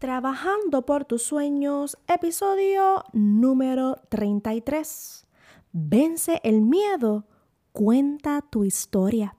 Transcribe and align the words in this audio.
Trabajando 0.00 0.86
por 0.86 1.04
tus 1.04 1.22
sueños, 1.22 1.98
episodio 2.08 3.04
número 3.12 3.96
33. 4.08 5.26
Vence 5.72 6.40
el 6.42 6.62
miedo, 6.62 7.26
cuenta 7.72 8.40
tu 8.40 8.64
historia. 8.64 9.36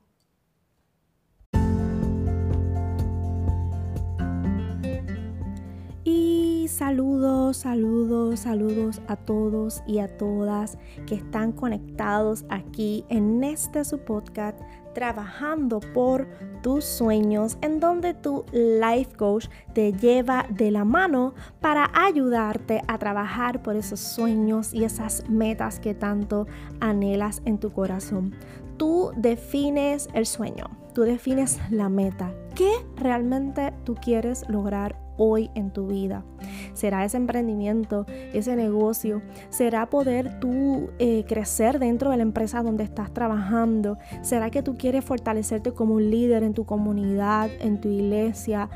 Y 6.04 6.68
saludos, 6.70 7.58
saludos, 7.58 8.42
saludos 8.42 9.02
a 9.08 9.16
todos 9.16 9.82
y 9.88 9.98
a 9.98 10.16
todas 10.16 10.78
que 11.08 11.16
están 11.16 11.54
conectados 11.54 12.46
aquí 12.50 13.04
en 13.10 13.44
este 13.44 13.84
su 13.84 13.98
podcast 13.98 14.60
trabajando 14.94 15.80
por 15.80 16.28
tus 16.62 16.86
sueños, 16.86 17.58
en 17.62 17.80
donde 17.80 18.14
tu 18.14 18.46
life 18.52 19.16
coach 19.18 19.48
te 19.74 19.94
lleva 19.94 20.46
de 20.50 20.72
la 20.72 20.86
mano 20.86 21.34
para 21.60 21.90
ayudarte 21.94 22.82
a 22.88 22.98
trabajar 22.98 23.62
por 23.62 23.76
esos 23.76 24.00
sueños 24.00 24.74
y 24.74 24.84
esas 24.84 25.28
metas 25.30 25.80
que 25.80 25.94
tanto 25.94 26.48
anhelas 26.80 27.42
en 27.46 27.58
tu 27.58 27.72
corazón. 27.72 28.36
Tú 28.78 29.12
defines 29.16 30.10
el 30.14 30.26
sueño, 30.26 30.66
tú 30.94 31.04
defines 31.04 31.60
la 31.70 31.90
meta. 31.90 32.34
¿Qué 32.56 32.72
realmente 32.96 33.74
tú 33.84 33.96
quieres 33.96 34.48
lograr 34.50 34.98
hoy 35.22 35.52
en 35.54 35.70
tu 35.70 35.86
vida? 35.86 36.26
¿Será 36.74 37.06
ese 37.06 37.18
emprendimiento, 37.18 38.08
ese 38.34 38.56
negocio? 38.56 39.22
¿Será 39.50 39.88
poder 39.88 40.40
tú 40.40 40.90
eh, 40.98 41.26
crecer 41.28 41.78
dentro 41.78 42.10
de 42.10 42.18
la 42.18 42.24
empresa 42.24 42.64
donde 42.64 42.84
estás 42.84 43.14
trabajando? 43.14 44.00
¿Será 44.24 44.50
que 44.50 44.64
tú 44.64 44.78
quieres 44.78 45.06
fortalecerte 45.06 45.74
como 45.74 45.94
un 45.94 46.10
líder 46.10 46.42
en 46.42 46.56
tu 46.56 46.66
comunidad, 46.66 47.52
en 47.60 47.80
tu 47.80 47.90
iglesia, 47.90 48.68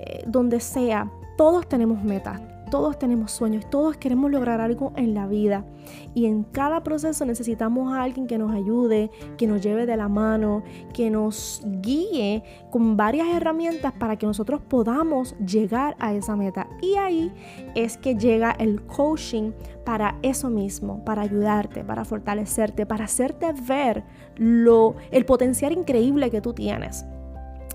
eh, 0.00 0.24
donde 0.26 0.58
sea? 0.58 1.08
Todos 1.38 1.68
tenemos 1.68 2.02
metas, 2.02 2.40
todos 2.72 2.98
tenemos 2.98 3.32
sueños, 3.32 3.68
todos 3.68 3.98
queremos 3.98 4.30
lograr 4.30 4.62
algo 4.62 4.94
en 4.96 5.12
la 5.12 5.26
vida 5.26 5.66
y 6.14 6.24
en 6.24 6.42
cada 6.42 6.82
proceso 6.82 7.26
necesitamos 7.26 7.92
a 7.92 8.02
alguien 8.02 8.26
que 8.26 8.38
nos 8.38 8.50
ayude, 8.50 9.10
que 9.36 9.46
nos 9.46 9.60
lleve 9.60 9.84
de 9.84 9.94
la 9.94 10.08
mano, 10.08 10.62
que 10.94 11.10
nos 11.10 11.60
guíe 11.82 12.42
con 12.70 12.96
varias 12.96 13.28
herramientas 13.28 13.92
para 13.92 14.16
que 14.16 14.24
nosotros 14.24 14.62
podamos 14.66 15.36
llegar 15.38 15.96
a 15.98 16.14
esa 16.14 16.34
meta. 16.34 16.66
Y 16.80 16.94
ahí 16.94 17.30
es 17.74 17.98
que 17.98 18.14
llega 18.14 18.52
el 18.52 18.80
coaching 18.86 19.52
para 19.84 20.16
eso 20.22 20.48
mismo, 20.48 21.04
para 21.04 21.20
ayudarte, 21.20 21.84
para 21.84 22.06
fortalecerte, 22.06 22.86
para 22.86 23.04
hacerte 23.04 23.52
ver 23.52 24.02
lo 24.36 24.96
el 25.10 25.26
potencial 25.26 25.72
increíble 25.72 26.30
que 26.30 26.40
tú 26.40 26.54
tienes. 26.54 27.04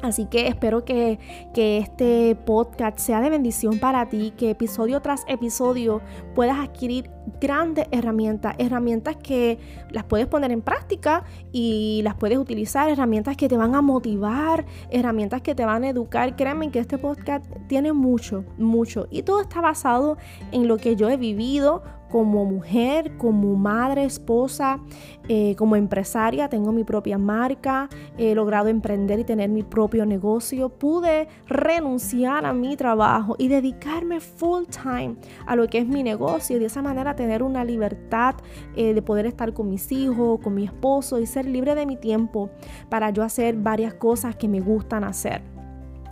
Así 0.02 0.26
que 0.26 0.48
espero 0.48 0.86
que, 0.86 1.20
este 1.56 2.36
podcast 2.46 3.00
sea 3.00 3.20
de 3.20 3.32
bendición 3.32 3.80
para 3.80 4.08
ti, 4.10 4.32
que 4.38 4.52
episodio 4.52 5.02
tras 5.02 5.26
episodio 5.28 6.02
puedas 6.36 6.60
adquirir 6.60 7.10
grandes 7.42 7.88
herramientas, 7.92 8.56
herramientas 8.60 9.18
que 9.18 9.58
las 9.90 10.04
puedes 10.04 10.28
poner 10.28 10.52
en 10.52 10.62
práctica 10.62 11.24
y 11.52 12.02
las 12.04 12.14
puedes 12.16 12.38
utilizar, 12.38 12.90
herramientas 12.90 13.36
que 13.36 13.50
te 13.50 13.58
van 13.58 13.74
a 13.74 13.82
motivar, 13.82 14.66
herramientas 14.92 15.42
que 15.42 15.56
te 15.56 15.66
van 15.66 15.84
a 15.84 15.90
educar. 15.90 16.36
Créanme 16.36 16.70
que 16.70 16.80
este 16.80 17.00
podcast 17.00 17.46
tiene 17.68 17.92
mucho, 17.92 18.46
mucho 18.58 19.08
y 19.10 19.24
todo 19.24 19.42
está 19.42 19.62
basado 19.62 20.18
en 20.52 20.68
lo 20.68 20.78
que 20.78 20.96
yo 20.96 21.10
he 21.10 21.18
vivido 21.18 21.82
como 22.10 22.46
mujer, 22.46 23.18
como 23.18 23.56
madre, 23.56 24.06
esposa, 24.06 24.80
eh, 25.28 25.56
como 25.58 25.76
empresaria, 25.76 26.50
tengo 26.50 26.72
mi 26.72 26.84
propia 26.84 27.18
marca, 27.18 27.90
he 28.18 28.34
logrado 28.34 28.70
emprender 28.70 29.20
y 29.20 29.24
tener 29.24 29.50
mi 29.50 29.64
propio 29.64 30.06
negocio, 30.06 30.70
pude 30.70 31.28
renunciar 31.48 32.46
a 32.46 32.54
mi 32.54 32.76
trabajo 32.78 33.36
y 33.38 33.48
dedicarme 33.48 34.20
full 34.20 34.64
time 34.66 35.16
a 35.46 35.56
lo 35.56 35.68
que 35.68 35.80
es 35.80 35.88
mi 35.88 36.04
negocio 36.04 36.60
de 36.60 36.66
esa 36.66 36.82
manera 36.82 37.16
tener 37.16 37.44
una 37.44 37.64
libertad 37.66 38.36
eh, 38.76 38.94
de 38.94 39.02
poder 39.02 39.26
estar 39.26 39.54
con 39.54 39.70
mis 39.70 39.92
hijos, 39.92 40.40
con 40.42 40.54
mi 40.54 40.66
esposo 40.66 41.20
y 41.20 41.26
ser 41.26 41.46
libre 41.46 41.76
de 41.76 41.86
mi 41.86 41.98
tiempo 41.98 42.50
para 42.90 43.10
yo 43.10 43.24
hacer 43.24 43.56
varias 43.56 43.94
cosas 43.94 44.36
que 44.36 44.48
me 44.48 44.60
gustan 44.60 45.04
hacer. 45.04 45.57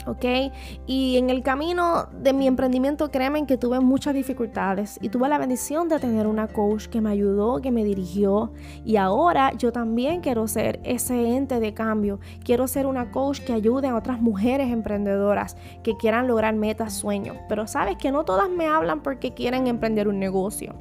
¿Ok? 0.06 0.52
Y 0.86 1.18
en 1.18 1.30
el 1.30 1.44
camino 1.44 2.08
de 2.22 2.34
mi 2.34 2.48
emprendimiento, 2.48 3.12
créeme 3.12 3.46
que 3.46 3.58
tuve 3.58 3.80
muchas 3.80 4.14
dificultades 4.14 4.98
y 5.02 5.10
tuve 5.10 5.30
la 5.30 5.38
bendición 5.38 5.90
de 5.90 6.00
tener 6.00 6.28
una 6.28 6.48
coach 6.48 6.88
que 6.88 7.02
me 7.02 7.10
ayudó, 7.10 7.62
que 7.62 7.72
me 7.72 7.84
dirigió 7.84 8.52
y 8.84 8.98
ahora 8.98 9.52
yo 9.54 9.72
también 9.72 10.22
quiero 10.22 10.48
ser 10.48 10.80
ese 10.84 11.36
ente 11.36 11.60
de 11.60 11.74
cambio. 11.74 12.20
Quiero 12.44 12.68
ser 12.68 12.86
una 12.86 13.12
coach 13.12 13.40
que 13.40 13.54
ayude 13.54 13.88
a 13.88 13.96
otras 13.96 14.22
mujeres 14.22 14.72
emprendedoras 14.72 15.58
que 15.84 15.98
quieran 15.98 16.28
lograr 16.28 16.56
metas, 16.56 16.94
sueños. 16.94 17.38
Pero 17.50 17.68
sabes 17.68 17.98
que 17.98 18.12
no 18.12 18.24
todas 18.24 18.50
me 18.50 18.68
hablan 18.68 19.02
porque 19.02 19.34
quieren 19.34 19.68
emprender 19.68 20.08
un 20.08 20.20
negocio 20.20 20.76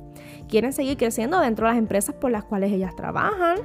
quieren 0.49 0.73
seguir 0.73 0.97
creciendo 0.97 1.41
dentro 1.41 1.67
de 1.67 1.73
las 1.73 1.79
empresas 1.79 2.15
por 2.15 2.31
las 2.31 2.45
cuales 2.45 2.73
ellas 2.73 2.95
trabajan, 2.97 3.59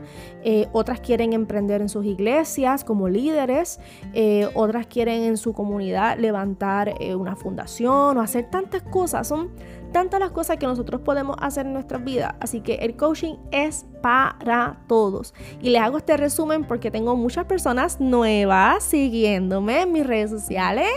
eh, 0.43 0.67
otras 0.71 0.99
quieren 0.99 1.33
emprender 1.33 1.81
en 1.81 1.89
sus 1.89 2.05
iglesias 2.05 2.83
como 2.83 3.09
líderes, 3.09 3.79
eh, 4.13 4.49
otras 4.53 4.87
quieren 4.87 5.23
en 5.23 5.37
su 5.37 5.53
comunidad 5.53 6.17
levantar 6.17 6.93
eh, 6.99 7.15
una 7.15 7.35
fundación 7.35 8.17
o 8.17 8.21
hacer 8.21 8.49
tantas 8.49 8.81
cosas. 8.83 9.27
Son 9.27 9.49
tantas 9.91 10.19
las 10.19 10.31
cosas 10.31 10.57
que 10.57 10.65
nosotros 10.65 11.01
podemos 11.01 11.35
hacer 11.39 11.65
en 11.65 11.73
nuestra 11.73 11.97
vida. 11.97 12.35
Así 12.39 12.61
que 12.61 12.75
el 12.75 12.95
coaching 12.95 13.35
es 13.51 13.85
para 14.01 14.77
todos. 14.87 15.33
Y 15.61 15.69
les 15.69 15.81
hago 15.81 15.97
este 15.97 16.15
resumen 16.17 16.65
porque 16.65 16.91
tengo 16.91 17.15
muchas 17.15 17.45
personas 17.45 17.99
nuevas 17.99 18.83
siguiéndome 18.83 19.81
en 19.81 19.91
mis 19.91 20.05
redes 20.05 20.31
sociales. 20.31 20.87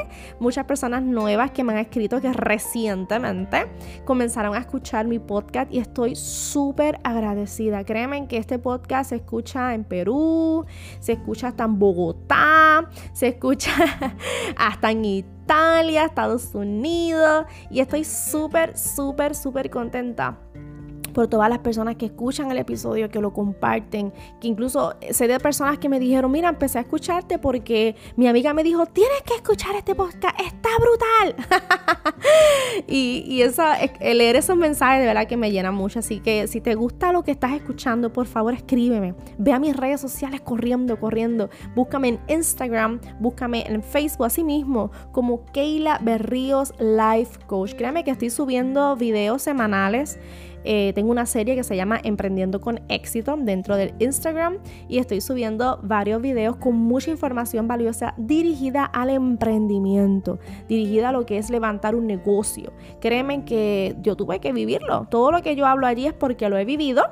Muchas 0.41 0.64
personas 0.64 1.03
nuevas 1.03 1.50
que 1.50 1.64
me 1.64 1.72
han 1.72 1.78
escrito 1.80 2.20
que 2.20 2.32
recientemente 2.32 3.66
comenzaron 4.04 4.54
a 4.54 4.58
escuchar 4.58 5.06
mi 5.06 5.19
podcast 5.19 5.72
y 5.72 5.78
estoy 5.78 6.14
súper 6.16 7.00
agradecida. 7.04 7.84
Créeme 7.84 8.26
que 8.28 8.36
este 8.36 8.59
podcast 8.59 9.10
se 9.10 9.16
escucha 9.16 9.74
en 9.74 9.84
Perú, 9.84 10.64
se 11.00 11.12
escucha 11.12 11.48
hasta 11.48 11.64
en 11.64 11.78
Bogotá, 11.78 12.88
se 13.12 13.28
escucha 13.28 13.72
hasta 14.56 14.91
en 14.91 15.04
Italia 15.04 15.41
Italia, 15.53 16.07
Estados 16.07 16.55
Unidos 16.55 17.45
y 17.69 17.81
estoy 17.81 18.05
súper, 18.05 18.79
súper, 18.79 19.35
súper 19.35 19.69
contenta 19.69 20.39
por 21.12 21.28
todas 21.28 21.49
las 21.49 21.59
personas 21.59 21.97
que 21.97 22.06
escuchan 22.06 22.50
el 22.50 22.59
episodio, 22.59 23.09
que 23.11 23.21
lo 23.21 23.33
comparten, 23.33 24.12
que 24.41 24.49
incluso 24.49 24.95
sé 25.11 25.28
de 25.28 25.39
personas 25.39 25.78
que 25.78 25.89
me 25.89 25.99
dijeron, 25.99 26.31
mira, 26.31 26.49
empecé 26.49 26.78
a 26.78 26.83
escucharte 26.83 27.39
porque 27.39 27.97
mi 28.17 28.27
amiga 28.28 28.53
me 28.55 28.62
dijo, 28.62 28.87
tienes 28.87 29.22
que 29.22 29.34
escuchar 29.34 29.75
este 29.77 29.95
podcast, 29.95 30.39
está 30.41 30.69
brutal. 30.78 31.62
y, 32.87 33.43
leer 34.01 34.37
esos 34.37 34.56
mensajes 34.56 35.01
de 35.01 35.06
verdad 35.06 35.27
que 35.27 35.37
me 35.37 35.51
llena 35.51 35.71
mucho, 35.71 35.99
así 35.99 36.21
que 36.21 36.47
si 36.47 36.61
te 36.61 36.75
gusta 36.75 37.12
lo 37.12 37.22
que 37.22 37.31
estás 37.33 37.53
escuchando, 37.53 38.12
por 38.12 38.27
favor 38.27 38.55
escríbeme, 38.55 39.15
ve 39.39 39.53
a 39.53 39.59
mis 39.59 39.77
redes 39.77 40.01
sociales 40.01 40.41
corriendo, 40.41 40.99
corriendo, 40.99 41.51
búscame 41.75 42.09
en 42.09 42.21
Instagram, 42.28 43.01
búscame 43.21 43.65
en 43.67 43.83
Facebook, 43.83 44.27
así 44.27 44.45
mismo, 44.45 44.91
como 45.12 45.45
Keila 45.47 45.99
Berríos 46.03 46.75
Life 46.78 47.39
Coach. 47.47 47.75
Créame 47.75 48.05
que 48.05 48.11
estoy 48.11 48.31
subiendo 48.31 48.97
videos 48.97 49.43
semanales. 49.43 50.19
Eh, 50.65 50.93
tengo 50.95 51.11
una 51.11 51.27
serie 51.27 51.55
que 51.55 51.65
se 51.65 51.77
llama 51.77 52.00
Emprendiendo 52.03 52.61
con 52.61 52.81
éxito 52.89 53.37
dentro 53.37 53.77
del 53.77 53.95
Instagram 53.99 54.59
y 54.89 54.99
estoy 54.99 55.21
subiendo 55.21 55.81
varios 55.83 56.21
videos 56.23 56.56
con 56.56 56.77
mucha 56.77 57.11
información 57.11 57.69
valiosa 57.69 58.15
dirigida 58.17 58.84
al 58.84 59.11
emprendimiento, 59.11 60.39
dirigida 60.69 61.11
a 61.11 61.12
lo 61.12 61.27
que 61.27 61.39
es 61.39 61.51
levantar 61.51 61.95
un 61.95 62.06
negocio. 62.06 62.72
Créeme 63.01 63.45
que 63.45 63.97
yo 64.03 64.17
tuve 64.17 64.41
que 64.41 64.53
vivirlo. 64.53 65.06
Todo 65.11 65.33
lo 65.33 65.43
que 65.43 65.56
yo 65.56 65.67
hablo 65.67 65.87
allí 65.87 66.06
es 66.06 66.12
porque 66.12 66.49
lo 66.49 66.59
he 66.59 66.65
vivido 66.65 67.05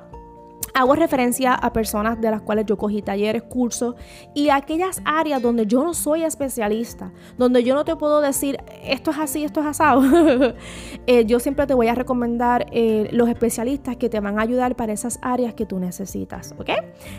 Hago 0.75 0.95
referencia 0.95 1.55
a 1.55 1.73
personas 1.73 2.21
de 2.21 2.31
las 2.31 2.43
cuales 2.43 2.67
yo 2.67 2.77
cogí 2.77 3.03
talleres, 3.03 3.43
cursos 3.43 3.95
y 4.35 4.51
aquellas 4.51 5.01
áreas 5.05 5.43
donde 5.43 5.67
yo 5.67 5.85
no 5.85 5.95
soy 5.95 6.23
especialista, 6.23 7.13
donde 7.37 7.63
yo 7.63 7.75
no 7.75 7.85
te 7.85 7.97
puedo 7.97 8.21
decir 8.21 8.59
esto 8.83 9.11
es 9.11 9.19
así, 9.19 9.45
esto 9.45 9.61
es 9.61 9.67
asado. 9.67 10.03
Eh, 11.07 11.25
yo 11.25 11.41
siempre 11.41 11.67
te 11.67 11.75
voy 11.75 11.89
a 11.89 11.95
recomendar 11.95 12.67
eh, 12.71 13.09
los 13.11 13.29
especialistas 13.29 13.97
que 13.97 14.09
te 14.09 14.21
van 14.21 14.39
a 14.39 14.43
ayudar 14.43 14.77
para 14.77 14.93
esas 14.93 15.19
áreas 15.23 15.55
que 15.55 15.67
tú 15.67 15.81
necesitas, 15.81 16.55
¿ok? 16.59 16.71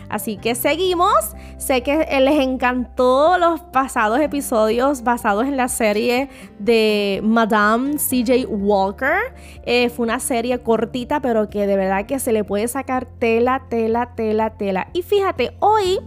Así 0.08 0.36
que 0.36 0.54
seguimos. 0.54 1.12
Sé 1.58 1.82
que 1.82 2.06
les 2.20 2.40
encantó 2.40 3.36
los 3.38 3.60
pasados 3.60 4.20
episodios 4.20 5.02
basados 5.02 5.46
en 5.46 5.56
la 5.56 5.68
serie 5.68 6.28
de 6.58 7.20
Madame 7.22 7.96
CJ 7.96 8.46
Walker. 8.48 9.34
Eh, 9.64 9.90
fue 9.90 10.04
una 10.04 10.20
serie 10.20 10.58
cortita, 10.60 11.20
pero 11.20 11.50
que 11.50 11.66
de 11.66 11.76
verdad 11.76 12.06
que 12.06 12.18
se 12.18 12.32
le 12.32 12.44
puede 12.44 12.68
sacar 12.68 13.06
tela, 13.06 13.41
tela, 13.68 14.14
tela, 14.14 14.50
tela. 14.50 14.88
Y 14.92 15.02
fíjate, 15.02 15.56
hoy, 15.60 16.00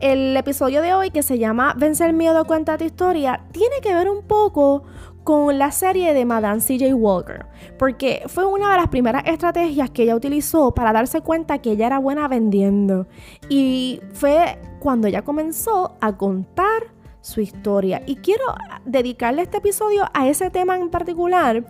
el 0.00 0.36
episodio 0.36 0.82
de 0.82 0.94
hoy 0.94 1.10
que 1.10 1.22
se 1.22 1.38
llama 1.38 1.74
Vencer 1.76 2.12
miedo, 2.12 2.44
cuenta 2.44 2.78
tu 2.78 2.84
historia, 2.84 3.44
tiene 3.52 3.76
que 3.82 3.94
ver 3.94 4.08
un 4.08 4.22
poco 4.22 4.84
con 5.24 5.58
la 5.58 5.70
serie 5.70 6.14
de 6.14 6.24
Madame 6.24 6.60
CJ 6.60 6.94
Walker, 6.94 7.46
porque 7.78 8.24
fue 8.26 8.44
una 8.44 8.72
de 8.72 8.78
las 8.78 8.88
primeras 8.88 9.22
estrategias 9.26 9.90
que 9.90 10.02
ella 10.02 10.16
utilizó 10.16 10.74
para 10.74 10.92
darse 10.92 11.20
cuenta 11.20 11.58
que 11.58 11.72
ella 11.72 11.86
era 11.86 11.98
buena 11.98 12.26
vendiendo. 12.26 13.06
Y 13.48 14.00
fue 14.12 14.58
cuando 14.80 15.06
ella 15.06 15.22
comenzó 15.22 15.96
a 16.00 16.16
contar 16.16 16.92
su 17.20 17.40
historia. 17.40 18.02
Y 18.06 18.16
quiero 18.16 18.44
dedicarle 18.84 19.42
este 19.42 19.58
episodio 19.58 20.04
a 20.12 20.28
ese 20.28 20.50
tema 20.50 20.76
en 20.76 20.90
particular 20.90 21.64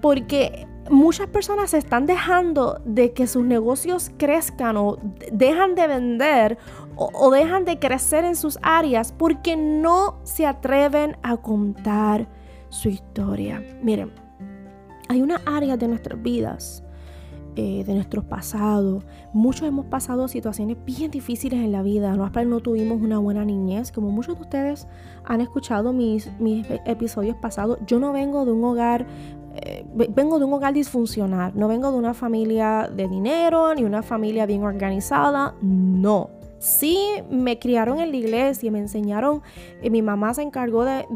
porque 0.00 0.66
muchas 0.90 1.28
personas 1.28 1.70
se 1.70 1.78
están 1.78 2.06
dejando 2.06 2.80
de 2.84 3.12
que 3.12 3.26
sus 3.26 3.44
negocios 3.44 4.10
crezcan 4.16 4.76
o 4.76 4.98
dejan 5.32 5.74
de 5.74 5.86
vender 5.86 6.58
o, 6.96 7.30
dejan 7.30 7.64
de 7.64 7.78
crecer 7.78 8.24
en 8.24 8.34
sus 8.34 8.58
áreas 8.60 9.12
porque 9.12 9.56
no 9.56 10.18
se 10.24 10.46
atreven 10.46 11.16
a 11.22 11.36
contar 11.36 12.28
su 12.70 12.88
historia. 12.88 13.62
Miren, 13.82 14.12
hay 15.08 15.22
una 15.22 15.40
área 15.46 15.76
de 15.76 15.86
nuestras 15.86 16.20
vidas 16.20 16.82
eh, 17.60 17.82
de 17.84 17.94
nuestro 17.94 18.22
pasado. 18.22 19.02
Muchos 19.32 19.66
hemos 19.66 19.86
pasado 19.86 20.28
situaciones 20.28 20.76
bien 20.84 21.10
difíciles 21.10 21.58
en 21.58 21.72
la 21.72 21.82
vida. 21.82 22.14
No, 22.14 22.28
no 22.28 22.60
tuvimos 22.60 23.02
una 23.02 23.18
buena 23.18 23.44
niñez. 23.44 23.90
Como 23.90 24.10
muchos 24.10 24.36
de 24.36 24.42
ustedes 24.42 24.86
han 25.24 25.40
escuchado 25.40 25.92
mis, 25.92 26.30
mis 26.38 26.64
episodios 26.86 27.36
pasados, 27.36 27.78
yo 27.84 27.98
no 27.98 28.12
vengo 28.12 28.44
de 28.44 28.52
un 28.52 28.62
hogar 28.62 29.06
eh, 29.62 29.84
vengo 30.10 30.38
de 30.38 30.44
un 30.44 30.52
hogar 30.52 30.74
disfuncional, 30.74 31.52
no 31.54 31.68
vengo 31.68 31.90
de 31.90 31.98
una 31.98 32.14
familia 32.14 32.88
de 32.94 33.08
dinero 33.08 33.74
ni 33.74 33.84
una 33.84 34.02
familia 34.02 34.46
bien 34.46 34.62
organizada, 34.62 35.54
no. 35.60 36.30
Sí, 36.58 36.98
me 37.30 37.60
criaron 37.60 38.00
en 38.00 38.10
la 38.10 38.16
iglesia 38.16 38.70
me 38.72 38.80
enseñaron, 38.80 39.42
y 39.80 39.90
mi 39.90 40.02
mamá 40.02 40.34
se 40.34 40.42
encargó 40.42 40.84
de, 40.84 41.06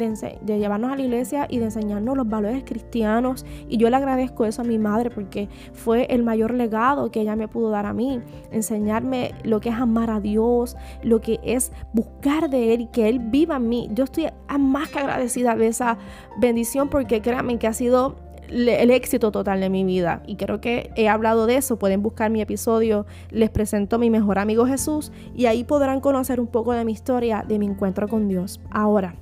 llevarnos 0.46 0.92
a 0.92 0.96
la 0.96 1.02
iglesia 1.02 1.46
y 1.50 1.58
de 1.58 1.64
enseñarnos 1.64 2.16
los 2.16 2.28
valores 2.28 2.62
cristianos 2.64 3.44
y 3.68 3.76
yo 3.76 3.90
le 3.90 3.96
agradezco 3.96 4.44
eso 4.44 4.62
a 4.62 4.64
mi 4.64 4.78
madre 4.78 5.10
porque 5.10 5.48
fue 5.72 6.06
el 6.10 6.22
mayor 6.22 6.54
legado 6.54 7.10
que 7.10 7.22
ella 7.22 7.34
me 7.34 7.48
pudo 7.48 7.70
dar 7.70 7.86
a 7.86 7.92
mí, 7.92 8.20
enseñarme 8.52 9.34
lo 9.42 9.60
que 9.60 9.70
es 9.70 9.74
amar 9.74 10.10
a 10.10 10.20
Dios, 10.20 10.76
lo 11.02 11.20
que 11.20 11.40
es 11.42 11.72
buscar 11.92 12.48
de 12.48 12.74
Él 12.74 12.82
y 12.82 12.86
que 12.86 13.08
Él 13.08 13.18
viva 13.18 13.56
en 13.56 13.68
mí. 13.68 13.88
Yo 13.92 14.04
estoy 14.04 14.28
más 14.58 14.90
que 14.90 15.00
agradecida 15.00 15.56
de 15.56 15.66
esa 15.66 15.98
bendición 16.38 16.88
porque 16.88 17.20
créanme 17.20 17.58
que 17.58 17.66
ha 17.66 17.72
sido 17.72 18.14
el 18.52 18.90
éxito 18.90 19.32
total 19.32 19.60
de 19.60 19.70
mi 19.70 19.84
vida. 19.84 20.22
Y 20.26 20.36
creo 20.36 20.60
que 20.60 20.90
he 20.96 21.08
hablado 21.08 21.46
de 21.46 21.56
eso. 21.56 21.78
Pueden 21.78 22.02
buscar 22.02 22.30
mi 22.30 22.40
episodio. 22.40 23.06
Les 23.30 23.50
presento 23.50 23.96
a 23.96 23.98
mi 23.98 24.10
mejor 24.10 24.38
amigo 24.38 24.66
Jesús 24.66 25.12
y 25.34 25.46
ahí 25.46 25.64
podrán 25.64 26.00
conocer 26.00 26.40
un 26.40 26.46
poco 26.46 26.72
de 26.72 26.84
mi 26.84 26.92
historia, 26.92 27.44
de 27.46 27.58
mi 27.58 27.66
encuentro 27.66 28.08
con 28.08 28.28
Dios. 28.28 28.60
Ahora, 28.70 29.14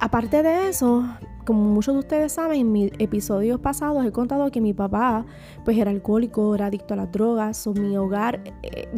aparte 0.00 0.42
de 0.42 0.68
eso, 0.68 1.04
como 1.46 1.62
muchos 1.62 1.94
de 1.94 2.00
ustedes 2.00 2.32
saben, 2.32 2.60
en 2.60 2.72
mis 2.72 2.92
episodios 2.98 3.60
pasados 3.60 4.04
he 4.04 4.12
contado 4.12 4.50
que 4.50 4.60
mi 4.60 4.74
papá 4.74 5.24
pues 5.64 5.78
era 5.78 5.90
alcohólico, 5.90 6.54
era 6.54 6.66
adicto 6.66 6.94
a 6.94 6.96
las 6.96 7.12
drogas, 7.12 7.66
o 7.66 7.72
mi 7.72 7.96
hogar... 7.96 8.42
Eh, 8.62 8.88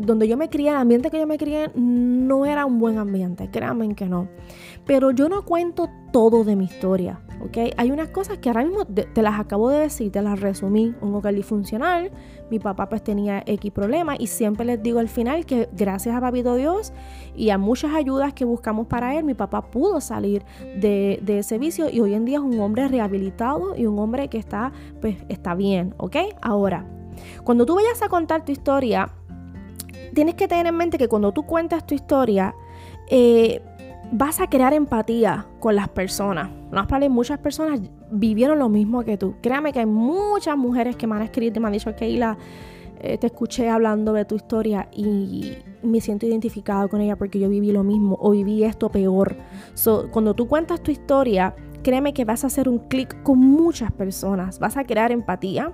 donde 0.00 0.28
yo 0.28 0.36
me 0.36 0.48
crié, 0.48 0.70
el 0.70 0.76
ambiente 0.76 1.10
que 1.10 1.18
yo 1.18 1.26
me 1.26 1.38
crié, 1.38 1.70
no 1.74 2.46
era 2.46 2.66
un 2.66 2.78
buen 2.78 2.98
ambiente, 2.98 3.50
créanme 3.50 3.94
que 3.94 4.06
no. 4.06 4.28
Pero 4.86 5.10
yo 5.10 5.28
no 5.28 5.44
cuento 5.44 5.88
todo 6.12 6.44
de 6.44 6.56
mi 6.56 6.64
historia. 6.64 7.20
Hay 7.76 7.90
unas 7.90 8.08
cosas 8.10 8.38
que 8.38 8.48
ahora 8.48 8.64
mismo 8.64 8.84
te, 8.84 9.22
las 9.22 9.40
acabo 9.40 9.70
de 9.70 9.80
decir, 9.80 10.12
te 10.12 10.20
las 10.20 10.40
resumí. 10.40 10.94
Un 11.00 11.14
hogar 11.14 11.34
disfuncional, 11.34 12.10
mi 12.50 12.58
papá 12.58 12.88
pues 12.88 13.02
tenía 13.02 13.42
X 13.46 13.72
problemas 13.72 14.18
y 14.20 14.26
siempre 14.26 14.64
les 14.64 14.82
digo 14.82 14.98
al 14.98 15.08
final 15.08 15.46
que 15.46 15.68
gracias 15.72 16.14
a 16.14 16.20
Papito 16.20 16.54
Dios 16.54 16.92
y 17.34 17.50
a 17.50 17.58
muchas 17.58 17.94
ayudas 17.94 18.34
que 18.34 18.44
buscamos 18.44 18.86
para 18.88 19.16
él, 19.16 19.24
mi 19.24 19.34
papá 19.34 19.70
pudo 19.70 20.00
salir 20.00 20.44
de, 20.80 21.20
ese 21.26 21.58
vicio 21.58 21.88
y 21.90 22.00
hoy 22.00 22.14
en 22.14 22.24
día 22.24 22.38
es 22.38 22.44
un 22.44 22.58
hombre 22.60 22.88
rehabilitado 22.88 23.74
y 23.76 23.86
un 23.86 23.98
hombre 23.98 24.28
que 24.28 24.38
está, 24.38 24.72
pues, 25.00 25.16
está 25.28 25.54
bien, 25.54 25.94
¿ok? 25.96 26.16
Ahora, 26.42 26.84
cuando 27.44 27.64
tú 27.64 27.76
vayas 27.76 28.02
a 28.02 28.08
contar 28.08 28.44
tu 28.44 28.52
historia, 28.52 29.10
tienes 30.14 30.34
que 30.34 30.48
tener 30.48 30.66
en 30.66 30.76
mente 30.76 30.98
que 30.98 31.08
cuando 31.08 31.32
tú 31.32 31.44
cuentas 31.44 31.86
tu 31.86 31.94
historia, 31.94 32.54
eh, 33.08 33.62
vas 34.12 34.40
a 34.40 34.48
crear 34.48 34.72
empatía 34.72 35.46
con 35.58 35.76
las 35.76 35.88
personas. 35.88 36.50
No 36.70 36.86
muchas 37.10 37.38
personas 37.38 37.80
vivieron 38.10 38.58
lo 38.58 38.68
mismo 38.68 39.02
que 39.04 39.16
tú. 39.16 39.34
Créame 39.40 39.72
que 39.72 39.80
hay 39.80 39.86
muchas 39.86 40.56
mujeres 40.56 40.96
que 40.96 41.06
me 41.06 41.16
han 41.16 41.22
escrito 41.22 41.58
y 41.58 41.62
me 41.62 41.66
han 41.68 41.72
dicho, 41.72 41.94
Keila, 41.94 42.36
eh, 43.00 43.18
te 43.18 43.28
escuché 43.28 43.68
hablando 43.68 44.12
de 44.12 44.24
tu 44.24 44.34
historia 44.34 44.88
y 44.92 45.56
me 45.82 46.00
siento 46.00 46.26
identificado 46.26 46.88
con 46.88 47.00
ella 47.00 47.16
porque 47.16 47.38
yo 47.38 47.48
viví 47.48 47.72
lo 47.72 47.82
mismo 47.82 48.16
o 48.20 48.32
viví 48.32 48.62
esto 48.62 48.90
peor. 48.90 49.36
cuando 50.12 50.34
tú 50.34 50.46
cuentas 50.46 50.82
tu 50.82 50.90
historia, 50.90 51.54
créeme 51.82 52.12
que 52.12 52.24
vas 52.24 52.44
a 52.44 52.48
hacer 52.48 52.68
un 52.68 52.78
clic 52.78 53.22
con 53.22 53.38
muchas 53.38 53.90
personas. 53.90 54.58
Vas 54.58 54.76
a 54.76 54.84
crear 54.84 55.12
empatía, 55.12 55.72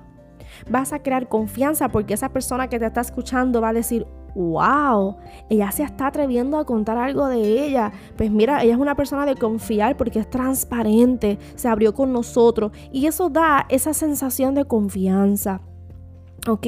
vas 0.70 0.92
a 0.92 1.00
crear 1.00 1.28
confianza 1.28 1.88
porque 1.88 2.14
esa 2.14 2.28
persona 2.28 2.68
que 2.68 2.78
te 2.78 2.86
está 2.86 3.00
escuchando 3.00 3.60
va 3.60 3.70
a 3.70 3.72
decir, 3.72 4.06
wow, 4.36 5.16
ella 5.48 5.70
se 5.72 5.82
está 5.82 6.08
atreviendo 6.08 6.58
a 6.58 6.66
contar 6.66 6.98
algo 6.98 7.26
de 7.26 7.66
ella. 7.66 7.92
Pues 8.16 8.30
mira, 8.30 8.62
ella 8.62 8.74
es 8.74 8.78
una 8.78 8.94
persona 8.94 9.24
de 9.24 9.34
confiar 9.34 9.96
porque 9.96 10.18
es 10.18 10.28
transparente, 10.28 11.38
se 11.54 11.68
abrió 11.68 11.94
con 11.94 12.12
nosotros 12.12 12.70
y 12.92 13.06
eso 13.06 13.30
da 13.30 13.66
esa 13.70 13.94
sensación 13.94 14.54
de 14.54 14.66
confianza. 14.66 15.62
¿Ok? 16.46 16.66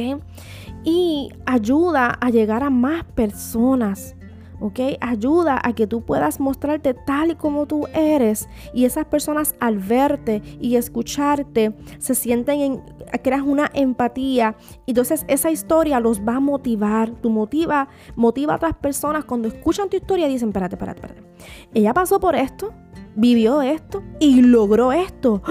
Y 0.83 1.29
ayuda 1.47 2.17
a 2.21 2.31
llegar 2.31 2.65
a 2.65 2.71
más 2.71 3.05
personas. 3.05 4.17
¿Ok? 4.61 4.81
Ayuda 5.01 5.61
a 5.63 5.73
que 5.73 5.87
tú 5.87 6.03
puedas 6.03 6.41
mostrarte 6.41 6.95
tal 6.95 7.33
y 7.33 7.35
como 7.35 7.67
tú 7.67 7.87
eres 7.95 8.49
y 8.73 8.85
esas 8.85 9.07
personas 9.07 9.55
al 9.61 9.79
verte 9.79 10.43
y 10.61 10.77
escucharte 10.77 11.75
se 11.99 12.15
sienten 12.15 12.61
en, 12.61 12.83
creas 13.23 13.43
una 13.43 13.71
empatía. 13.75 14.57
Entonces 14.87 15.25
esa 15.29 15.51
historia 15.51 16.01
los 16.01 16.21
va 16.21 16.37
a 16.37 16.41
motivar. 16.41 17.11
Tú 17.11 17.31
motiva, 17.31 17.89
motiva 18.17 18.55
a 18.55 18.57
otras 18.57 18.77
personas 18.77 19.25
cuando 19.25 19.49
escuchan 19.49 19.89
tu 19.89 19.97
historia 19.97 20.29
y 20.29 20.33
dicen, 20.33 20.49
espérate, 20.49 20.75
espérate, 20.75 21.01
espérate. 21.01 21.29
Ella 21.75 21.95
pasó 21.95 22.21
por 22.21 22.35
esto, 22.35 22.73
vivió 23.15 23.63
esto 23.63 24.03
y 24.21 24.43
logró 24.43 24.93
esto. 24.93 25.43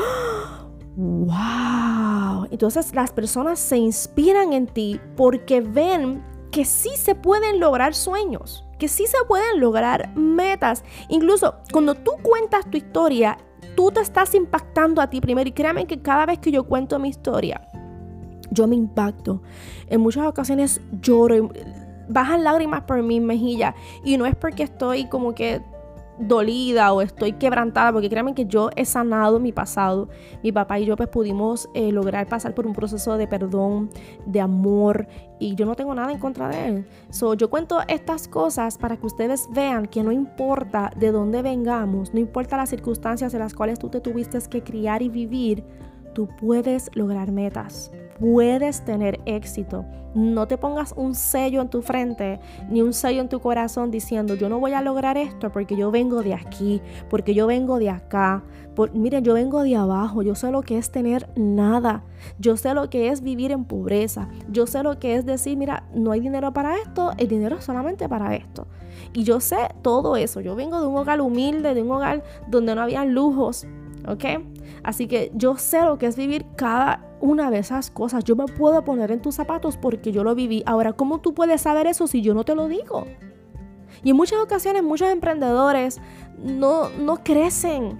¡Wow! 0.96 2.48
Entonces 2.50 2.94
las 2.96 3.12
personas 3.12 3.60
se 3.60 3.78
inspiran 3.78 4.54
en 4.54 4.68
ti 4.68 5.00
porque 5.16 5.62
ven 5.62 6.24
que 6.52 6.66
sí 6.66 6.90
se 6.96 7.14
pueden 7.14 7.60
lograr 7.60 7.94
sueños 7.94 8.67
que 8.78 8.88
sí 8.88 9.06
se 9.08 9.18
pueden 9.28 9.60
lograr 9.60 10.16
metas. 10.16 10.84
Incluso 11.10 11.56
cuando 11.72 11.96
tú 11.96 12.12
cuentas 12.22 12.70
tu 12.70 12.78
historia, 12.78 13.38
tú 13.76 13.92
te 13.92 14.02
estás 14.02 14.34
impactando 14.36 15.02
a 15.02 15.10
ti 15.10 15.22
primero. 15.22 15.50
Y 15.50 15.54
créanme 15.54 15.86
que 15.86 16.02
cada 16.02 16.26
vez 16.26 16.40
que 16.40 16.52
yo 16.52 16.64
cuento 16.64 17.00
mi 17.00 17.10
historia, 17.10 17.68
yo 18.52 18.68
me 18.68 18.76
impacto. 18.76 19.42
En 19.88 20.02
muchas 20.02 20.26
ocasiones 20.28 20.82
lloro, 21.02 21.50
bajan 22.10 22.44
lágrimas 22.44 22.84
por 22.84 23.02
mi 23.04 23.20
mejilla. 23.20 23.76
Y 24.04 24.18
no 24.18 24.26
es 24.26 24.36
porque 24.36 24.64
estoy 24.64 25.08
como 25.08 25.34
que 25.34 25.62
dolida 26.20 26.94
o 26.94 27.02
estoy 27.02 27.34
quebrantada, 27.34 27.92
porque 27.92 28.10
créanme 28.10 28.34
que 28.34 28.46
yo 28.46 28.70
he 28.76 28.86
sanado 28.86 29.40
mi 29.40 29.52
pasado. 29.52 30.10
Mi 30.44 30.52
papá 30.52 30.80
y 30.80 30.86
yo 30.86 30.96
pues 30.96 31.10
pudimos 31.10 31.70
eh, 31.74 31.92
lograr 31.92 32.28
pasar 32.28 32.54
por 32.54 32.66
un 32.66 32.74
proceso 32.74 33.18
de 33.18 33.28
perdón, 33.28 33.90
de 34.26 34.42
amor, 34.42 35.08
y 35.40 35.56
yo 35.56 35.66
no 35.66 35.76
tengo 35.76 35.94
nada 35.94 36.12
en 36.12 36.20
contra 36.20 36.50
de 36.50 36.68
él. 36.68 36.88
So, 37.10 37.34
yo 37.34 37.50
cuento 37.50 37.80
estas 37.88 38.28
cosas 38.28 38.78
para 38.78 38.98
que 38.98 39.06
ustedes 39.06 39.48
vean 39.52 39.86
que 39.86 40.04
no 40.04 40.12
importa 40.12 40.92
de 40.96 41.12
dónde 41.12 41.42
vengamos, 41.42 42.14
no 42.14 42.20
importa 42.20 42.58
las 42.58 42.70
circunstancias 42.70 43.34
en 43.34 43.40
las 43.40 43.54
cuales 43.54 43.80
tú 43.80 43.90
te 43.90 44.02
tuviste 44.02 44.38
que 44.50 44.64
criar 44.64 45.02
y 45.02 45.10
vivir, 45.10 45.64
tú 46.14 46.28
puedes 46.40 46.90
lograr 46.96 47.32
metas 47.32 47.92
puedes 48.20 48.84
tener 48.84 49.20
éxito. 49.26 49.86
No 50.14 50.48
te 50.48 50.58
pongas 50.58 50.94
un 50.98 51.14
sello 51.14 51.62
en 51.62 51.70
tu 51.70 51.82
frente 51.82 52.40
ni 52.70 52.82
un 52.82 52.94
sello 52.94 53.22
en 53.22 53.30
tu 53.30 53.40
corazón 53.40 53.92
diciendo 53.92 54.34
yo 54.34 54.50
no 54.50 54.60
voy 54.60 54.74
a 54.74 54.82
lograr 54.82 55.18
esto 55.18 55.52
porque 55.52 55.76
yo 55.76 55.92
vengo 55.92 56.24
de 56.24 56.34
aquí, 56.34 56.82
porque 57.10 57.34
yo 57.34 57.46
vengo 57.46 57.78
de 57.78 57.90
acá. 57.90 58.44
Por, 58.76 58.94
miren, 58.94 59.24
yo 59.24 59.34
vengo 59.34 59.64
de 59.64 59.76
abajo, 59.76 60.22
yo 60.22 60.36
sé 60.36 60.52
lo 60.52 60.62
que 60.62 60.78
es 60.78 60.92
tener 60.92 61.30
nada, 61.36 62.04
yo 62.40 62.58
sé 62.58 62.74
lo 62.76 62.90
que 62.90 63.10
es 63.10 63.22
vivir 63.22 63.52
en 63.52 63.66
pobreza, 63.66 64.28
yo 64.52 64.68
sé 64.68 64.84
lo 64.84 65.00
que 65.00 65.16
es 65.16 65.26
decir, 65.26 65.58
mira, 65.58 65.84
no 65.96 66.12
hay 66.12 66.20
dinero 66.20 66.54
para 66.54 66.78
esto, 66.78 67.12
el 67.18 67.28
dinero 67.28 67.58
es 67.58 67.66
solamente 67.66 68.08
para 68.08 68.36
esto. 68.36 68.68
Y 69.14 69.24
yo 69.24 69.40
sé 69.40 69.58
todo 69.82 70.16
eso, 70.16 70.42
yo 70.42 70.56
vengo 70.56 70.80
de 70.80 70.86
un 70.86 70.96
hogar 70.96 71.22
humilde, 71.22 71.74
de 71.74 71.82
un 71.82 71.90
hogar 71.90 72.24
donde 72.48 72.76
no 72.76 72.82
había 72.82 73.04
lujos, 73.04 73.66
¿ok? 74.08 74.26
Así 74.84 75.08
que 75.08 75.32
yo 75.36 75.58
sé 75.58 75.84
lo 75.84 75.98
que 75.98 76.06
es 76.08 76.16
vivir 76.16 76.46
cada 76.56 77.04
una 77.20 77.52
de 77.52 77.60
esas 77.60 77.92
cosas. 77.92 78.24
Yo 78.24 78.36
me 78.36 78.46
puedo 78.46 78.84
poner 78.84 79.12
en 79.12 79.22
tus 79.22 79.36
zapatos 79.36 79.78
porque 79.78 80.12
yo 80.12 80.24
lo 80.24 80.36
viví. 80.36 80.64
Ahora, 80.66 80.94
¿cómo 80.94 81.20
tú 81.20 81.34
puedes 81.34 81.62
saber 81.62 81.88
eso 81.88 82.08
si 82.08 82.22
yo 82.22 82.34
no 82.34 82.44
te 82.44 82.56
lo 82.56 82.68
digo? 82.68 83.06
Y 84.04 84.12
en 84.12 84.16
muchas 84.16 84.40
ocasiones 84.40 84.84
muchos 84.84 85.10
emprendedores 85.10 86.00
no, 86.38 86.90
no 86.90 87.24
crecen, 87.24 88.00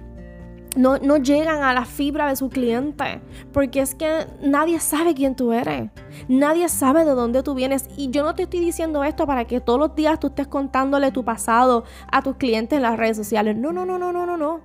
no, 0.76 0.98
no 0.98 1.16
llegan 1.16 1.62
a 1.62 1.74
la 1.74 1.84
fibra 1.84 2.28
de 2.28 2.36
su 2.36 2.48
cliente, 2.50 3.20
porque 3.52 3.80
es 3.80 3.96
que 3.96 4.26
nadie 4.40 4.78
sabe 4.78 5.14
quién 5.14 5.34
tú 5.34 5.52
eres, 5.52 5.90
nadie 6.28 6.68
sabe 6.68 7.04
de 7.04 7.10
dónde 7.10 7.42
tú 7.42 7.54
vienes. 7.54 7.88
Y 7.96 8.10
yo 8.10 8.22
no 8.22 8.36
te 8.36 8.44
estoy 8.44 8.60
diciendo 8.60 9.02
esto 9.02 9.26
para 9.26 9.44
que 9.44 9.60
todos 9.60 9.80
los 9.80 9.96
días 9.96 10.20
tú 10.20 10.28
estés 10.28 10.46
contándole 10.46 11.10
tu 11.10 11.24
pasado 11.24 11.84
a 12.12 12.22
tus 12.22 12.36
clientes 12.36 12.76
en 12.76 12.84
las 12.84 12.96
redes 12.96 13.16
sociales. 13.16 13.56
No, 13.56 13.72
no, 13.72 13.84
no, 13.84 13.98
no, 13.98 14.12
no, 14.12 14.24
no, 14.24 14.36
no 14.36 14.60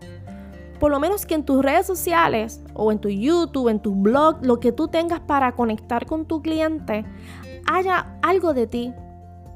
por 0.83 0.91
lo 0.91 0.99
menos 0.99 1.25
que 1.25 1.33
en 1.33 1.45
tus 1.45 1.63
redes 1.63 1.85
sociales 1.85 2.61
o 2.73 2.91
en 2.91 2.99
tu 2.99 3.07
YouTube, 3.07 3.69
en 3.69 3.79
tu 3.79 3.95
blog, 3.95 4.45
lo 4.45 4.59
que 4.59 4.73
tú 4.73 4.89
tengas 4.89 5.21
para 5.21 5.53
conectar 5.53 6.05
con 6.05 6.25
tu 6.25 6.41
cliente, 6.41 7.05
haya 7.71 8.19
algo 8.21 8.53
de 8.53 8.67
ti. 8.67 8.93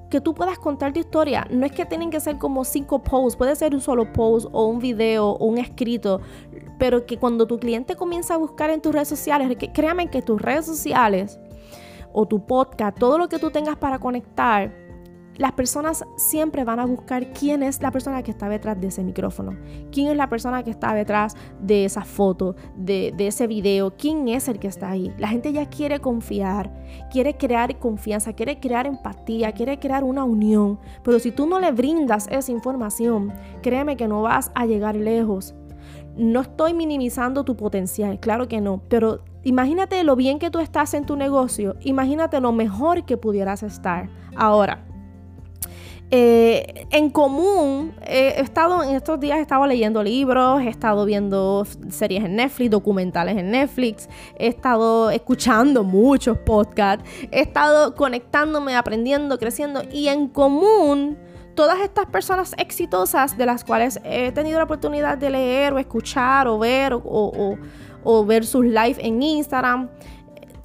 que 0.09 0.21
tú 0.21 0.33
puedas 0.33 0.57
contar 0.57 0.93
tu 0.93 1.01
historia. 1.01 1.45
No 1.49 1.65
es 1.65 1.73
que 1.73 1.85
tienen 1.85 2.09
que 2.11 2.21
ser 2.21 2.37
como 2.37 2.63
cinco 2.63 3.03
posts, 3.03 3.35
puede 3.35 3.57
ser 3.57 3.75
un 3.75 3.81
solo 3.81 4.13
post 4.13 4.47
o 4.53 4.67
un 4.67 4.79
video 4.79 5.31
o 5.31 5.45
un 5.47 5.57
escrito, 5.57 6.21
pero 6.79 7.05
que 7.05 7.17
cuando 7.17 7.45
tu 7.45 7.59
cliente 7.59 7.97
comienza 7.97 8.35
a 8.35 8.37
buscar 8.37 8.69
en 8.69 8.81
tus 8.81 8.93
redes 8.93 9.09
sociales, 9.09 9.57
créame 9.73 10.09
que 10.09 10.21
tus 10.21 10.41
redes 10.41 10.65
sociales 10.65 11.41
o 12.13 12.25
tu 12.25 12.45
podcast, 12.45 12.97
todo 12.97 13.17
lo 13.17 13.27
que 13.27 13.37
tú 13.37 13.51
tengas 13.51 13.75
para 13.75 13.99
conectar, 13.99 14.73
las 15.37 15.51
personas 15.51 16.03
siempre 16.15 16.63
van 16.63 16.79
a 16.79 16.85
buscar 16.85 17.31
quién 17.31 17.63
es 17.63 17.81
la 17.81 17.91
persona 17.91 18.23
que 18.23 18.31
está 18.31 18.49
detrás 18.49 18.79
de 18.79 18.87
ese 18.87 19.03
micrófono, 19.03 19.55
quién 19.91 20.07
es 20.07 20.17
la 20.17 20.29
persona 20.29 20.63
que 20.63 20.71
está 20.71 20.93
detrás 20.93 21.35
de 21.61 21.85
esa 21.85 22.03
foto, 22.03 22.55
de, 22.75 23.13
ese 23.19 23.47
video, 23.47 23.95
quién 23.95 24.27
es 24.27 24.47
el 24.47 24.59
que 24.59 24.67
está 24.67 24.89
ahí. 24.89 25.13
La 25.17 25.27
gente 25.27 25.53
ya 25.53 25.67
quiere 25.67 25.99
confiar, 25.99 26.71
quiere 27.11 27.37
crear 27.37 27.77
confianza, 27.77 28.33
quiere 28.33 28.59
crear 28.59 28.87
empatía, 28.87 29.51
quiere 29.51 29.79
crear 29.79 30.03
una 30.03 30.23
unión, 30.23 30.79
pero 31.03 31.19
si 31.19 31.31
tú 31.31 31.45
no 31.45 31.59
le 31.59 31.71
brindas 31.71 32.27
esa 32.31 32.51
información, 32.51 33.31
créeme 33.61 33.95
que 33.95 34.07
no 34.07 34.23
vas 34.23 34.51
a 34.55 34.65
llegar 34.65 34.95
lejos. 34.95 35.53
No 36.15 36.41
estoy 36.41 36.73
minimizando 36.73 37.43
tu 37.43 37.55
potencial, 37.55 38.19
claro 38.19 38.47
que 38.47 38.59
no, 38.59 38.81
pero 38.89 39.19
imagínate 39.43 40.03
lo 40.03 40.15
bien 40.15 40.39
que 40.39 40.49
tú 40.49 40.59
estás 40.59 40.95
en 40.95 41.05
tu 41.05 41.15
negocio, 41.15 41.75
imagínate 41.81 42.41
lo 42.41 42.51
mejor 42.51 43.05
que 43.05 43.17
pudieras 43.17 43.61
estar. 43.61 44.09
Ahora, 44.35 44.86
eh, 46.09 46.87
en 46.91 47.09
común, 47.09 47.93
he 48.05 48.39
estado 48.39 48.81
en 48.81 48.95
estos 48.95 49.19
días 49.19 49.39
he 49.39 49.41
estado 49.41 49.67
leyendo 49.67 50.01
libros, 50.01 50.61
he 50.61 50.69
estado 50.69 51.03
viendo 51.03 51.65
series 51.89 52.23
en 52.23 52.37
Netflix, 52.37 52.71
documentales 52.71 53.35
en 53.35 53.51
Netflix, 53.51 54.07
he 54.37 54.47
estado 54.47 55.09
escuchando 55.09 55.83
muchos 55.83 56.37
podcasts, 56.37 57.03
he 57.29 57.41
estado 57.41 57.93
conectándome, 57.93 58.77
aprendiendo, 58.77 59.37
creciendo 59.37 59.81
y 59.91 60.07
en 60.07 60.29
común 60.29 61.17
todas 61.55 61.81
estas 61.81 62.05
personas 62.05 62.55
exitosas 62.57 63.37
de 63.37 63.45
las 63.45 63.65
cuales 63.65 63.99
he 64.05 64.31
tenido 64.31 64.59
la 64.59 64.63
oportunidad 64.63 65.17
de 65.17 65.29
leer 65.29 65.73
o 65.73 65.79
escuchar 65.79 66.47
o 66.47 66.57
ver 66.57 66.93
o, 66.93 67.57
o 68.03 68.25
ver 68.25 68.45
sus 68.45 68.63
live 68.63 68.95
en 68.99 69.21
Instagram, 69.21 69.89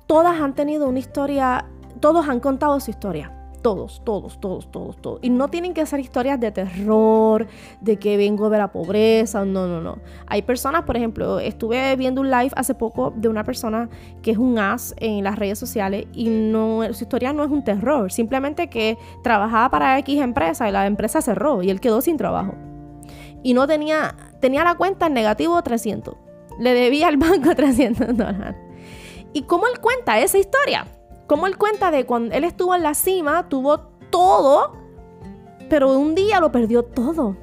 todas 0.06 0.40
han 0.40 0.54
tenido 0.54 0.88
una 0.88 1.00
historia, 1.00 1.64
todos 1.98 2.28
han 2.28 2.38
contado 2.38 2.78
su 2.78 2.92
historia 2.92 3.41
todos, 3.62 4.02
todos, 4.04 4.40
todos, 4.40 4.70
todos, 4.70 4.96
todos. 5.00 5.18
Y 5.22 5.30
no 5.30 5.48
tienen 5.48 5.72
que 5.72 5.86
ser 5.86 6.00
historias 6.00 6.38
de 6.38 6.50
terror, 6.50 7.46
de 7.80 7.96
que 7.96 8.16
vengo 8.16 8.50
de 8.50 8.58
la 8.58 8.72
pobreza, 8.72 9.44
no, 9.44 9.66
no, 9.66 9.80
no. 9.80 9.98
Hay 10.26 10.42
personas, 10.42 10.82
por 10.82 10.96
ejemplo, 10.96 11.38
estuve 11.38 11.94
viendo 11.96 12.20
un 12.20 12.30
live 12.30 12.50
hace 12.56 12.74
poco 12.74 13.12
de 13.16 13.28
una 13.28 13.44
persona 13.44 13.88
que 14.20 14.32
es 14.32 14.38
un 14.38 14.58
as 14.58 14.94
en 14.98 15.24
las 15.24 15.38
redes 15.38 15.58
sociales 15.58 16.06
y 16.12 16.28
no, 16.28 16.82
su 16.92 17.04
historia 17.04 17.32
no 17.32 17.44
es 17.44 17.50
un 17.50 17.64
terror, 17.64 18.12
simplemente 18.12 18.68
que 18.68 18.98
trabajaba 19.22 19.70
para 19.70 19.98
X 20.00 20.20
empresa 20.20 20.68
y 20.68 20.72
la 20.72 20.86
empresa 20.86 21.22
cerró 21.22 21.62
y 21.62 21.70
él 21.70 21.80
quedó 21.80 22.00
sin 22.00 22.16
trabajo. 22.16 22.54
Y 23.42 23.54
no 23.54 23.66
tenía, 23.66 24.14
tenía 24.40 24.64
la 24.64 24.74
cuenta 24.74 25.06
en 25.06 25.14
negativo 25.14 25.60
300. 25.62 26.14
Le 26.58 26.74
debía 26.74 27.08
al 27.08 27.16
banco 27.16 27.54
300 27.56 28.16
dólares. 28.16 28.56
¿Y 29.32 29.42
cómo 29.42 29.66
él 29.66 29.80
cuenta 29.80 30.20
esa 30.20 30.38
historia? 30.38 30.86
Como 31.32 31.46
él 31.46 31.56
cuenta 31.56 31.90
de 31.90 32.04
cuando 32.04 32.34
él 32.34 32.44
estuvo 32.44 32.74
en 32.74 32.82
la 32.82 32.92
cima, 32.92 33.48
tuvo 33.48 33.78
todo, 34.10 34.74
pero 35.70 35.98
un 35.98 36.14
día 36.14 36.40
lo 36.40 36.52
perdió 36.52 36.82
todo. 36.82 37.38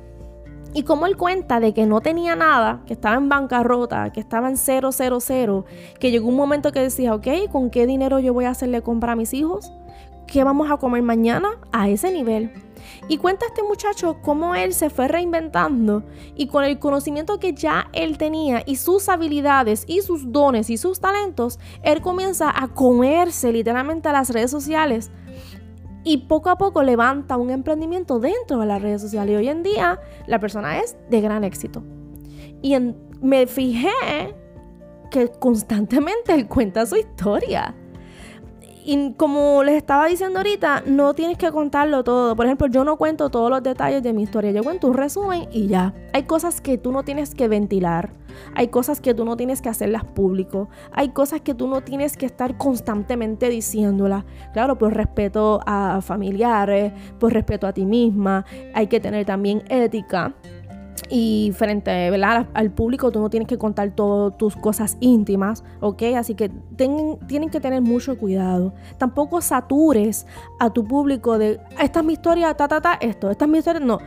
Y 0.75 0.83
como 0.83 1.07
él 1.07 1.17
cuenta 1.17 1.59
de 1.59 1.73
que 1.73 1.87
no 1.87 1.99
tenía 1.99 2.35
nada, 2.35 2.83
que 2.85 2.93
estaba 2.93 3.15
en 3.15 3.29
bancarrota, 3.29 4.11
que 4.13 4.19
estaba 4.19 4.47
en 4.47 4.57
000, 4.57 5.65
que 5.99 6.11
llegó 6.11 6.29
un 6.29 6.35
momento 6.35 6.71
que 6.71 6.81
decía, 6.81 7.15
ok, 7.15 7.49
¿con 7.51 7.71
qué 7.71 7.87
dinero 7.87 8.19
yo 8.19 8.31
voy 8.31 8.45
a 8.45 8.51
hacerle 8.51 8.83
compra 8.83 9.13
a 9.13 9.15
mis 9.15 9.33
hijos? 9.33 9.73
¿Qué 10.29 10.43
vamos 10.43 10.69
a 10.69 10.77
comer 10.77 11.01
mañana? 11.01 11.57
A 11.71 11.89
ese 11.89 12.11
nivel. 12.11 12.51
Y 13.07 13.17
cuenta 13.17 13.47
este 13.47 13.63
muchacho 13.63 14.17
cómo 14.21 14.53
él 14.53 14.73
se 14.73 14.91
fue 14.91 15.07
reinventando 15.07 16.03
y 16.35 16.47
con 16.47 16.63
el 16.63 16.77
conocimiento 16.77 17.39
que 17.39 17.53
ya 17.53 17.89
él 17.93 18.19
tenía 18.19 18.61
y 18.65 18.75
sus 18.75 19.09
habilidades 19.09 19.85
y 19.87 20.01
sus 20.01 20.31
dones 20.31 20.69
y 20.69 20.77
sus 20.77 20.99
talentos, 20.99 21.59
él 21.81 22.01
comienza 22.01 22.53
a 22.55 22.67
comerse 22.67 23.51
literalmente 23.51 24.07
a 24.07 24.13
las 24.13 24.29
redes 24.29 24.51
sociales 24.51 25.09
y 26.03 26.17
poco 26.17 26.51
a 26.51 26.57
poco 26.59 26.83
levanta 26.83 27.35
un 27.35 27.49
emprendimiento 27.49 28.19
dentro 28.19 28.59
de 28.59 28.67
las 28.67 28.83
redes 28.83 29.01
sociales. 29.01 29.33
Y 29.33 29.37
hoy 29.37 29.49
en 29.49 29.63
día 29.63 29.99
la 30.27 30.39
persona 30.39 30.79
es 30.79 30.95
de 31.09 31.21
gran 31.21 31.43
éxito. 31.43 31.81
Y 32.61 32.75
me 33.19 33.47
fijé 33.47 33.89
que 35.09 35.29
constantemente 35.39 36.35
él 36.35 36.47
cuenta 36.47 36.85
su 36.85 36.97
historia 36.97 37.75
y 38.85 39.13
como 39.13 39.63
les 39.63 39.75
estaba 39.75 40.07
diciendo 40.07 40.39
ahorita, 40.39 40.83
no 40.85 41.13
tienes 41.13 41.37
que 41.37 41.51
contarlo 41.51 42.03
todo. 42.03 42.35
Por 42.35 42.45
ejemplo, 42.45 42.67
yo 42.67 42.83
no 42.83 42.97
cuento 42.97 43.29
todos 43.29 43.49
los 43.49 43.63
detalles 43.63 44.01
de 44.03 44.13
mi 44.13 44.23
historia. 44.23 44.51
Yo 44.51 44.63
cuento 44.63 44.87
un 44.87 44.95
resumen 44.95 45.47
y 45.51 45.67
ya. 45.67 45.93
Hay 46.13 46.23
cosas 46.23 46.61
que 46.61 46.77
tú 46.77 46.91
no 46.91 47.03
tienes 47.03 47.35
que 47.35 47.47
ventilar. 47.47 48.11
Hay 48.55 48.69
cosas 48.69 49.01
que 49.01 49.13
tú 49.13 49.25
no 49.25 49.35
tienes 49.37 49.61
que 49.61 49.69
hacerlas 49.69 50.05
público. 50.05 50.69
Hay 50.91 51.09
cosas 51.09 51.41
que 51.41 51.53
tú 51.53 51.67
no 51.67 51.81
tienes 51.81 52.17
que 52.17 52.25
estar 52.25 52.57
constantemente 52.57 53.49
diciéndolas. 53.49 54.23
Claro, 54.53 54.77
por 54.77 54.93
respeto 54.93 55.59
a 55.65 56.01
familiares, 56.01 56.93
por 57.19 57.33
respeto 57.33 57.67
a 57.67 57.73
ti 57.73 57.85
misma. 57.85 58.45
Hay 58.73 58.87
que 58.87 58.99
tener 58.99 59.25
también 59.25 59.63
ética 59.69 60.33
y 61.09 61.51
frente 61.55 62.11
al 62.53 62.71
público 62.71 63.11
tú 63.11 63.19
no 63.19 63.29
tienes 63.29 63.47
que 63.47 63.57
contar 63.57 63.91
todas 63.91 64.37
tus 64.37 64.55
cosas 64.55 64.97
íntimas, 64.99 65.63
¿ok? 65.79 66.03
Así 66.17 66.35
que 66.35 66.49
tienen 66.75 67.49
que 67.49 67.59
tener 67.59 67.81
mucho 67.81 68.17
cuidado. 68.17 68.73
Tampoco 68.97 69.41
satures 69.41 70.25
a 70.59 70.71
tu 70.71 70.85
público 70.85 71.37
de, 71.37 71.59
esta 71.81 71.99
es 71.99 72.05
mi 72.05 72.13
historia, 72.13 72.53
ta, 72.53 72.67
ta, 72.67 72.81
ta, 72.81 72.93
esto, 73.01 73.29
esta 73.29 73.45
es 73.45 73.51
mi 73.51 73.57
historia, 73.59 73.79
no. 73.79 73.99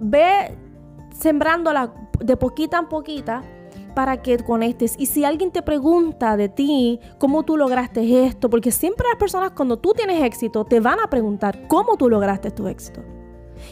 Ve 0.00 0.56
sembrándola 1.12 1.92
de 2.20 2.36
poquita 2.36 2.78
en 2.78 2.88
poquita 2.88 3.42
para 3.94 4.22
que 4.22 4.38
conectes. 4.38 4.94
Y 4.98 5.06
si 5.06 5.24
alguien 5.24 5.50
te 5.50 5.62
pregunta 5.62 6.36
de 6.36 6.48
ti, 6.48 7.00
cómo 7.18 7.42
tú 7.42 7.56
lograste 7.56 8.26
esto, 8.26 8.50
porque 8.50 8.70
siempre 8.70 9.06
las 9.08 9.18
personas 9.18 9.52
cuando 9.52 9.78
tú 9.78 9.92
tienes 9.94 10.22
éxito 10.22 10.64
te 10.64 10.80
van 10.80 11.00
a 11.00 11.08
preguntar 11.08 11.66
cómo 11.68 11.96
tú 11.96 12.08
lograste 12.08 12.50
tu 12.50 12.68
éxito. 12.68 13.02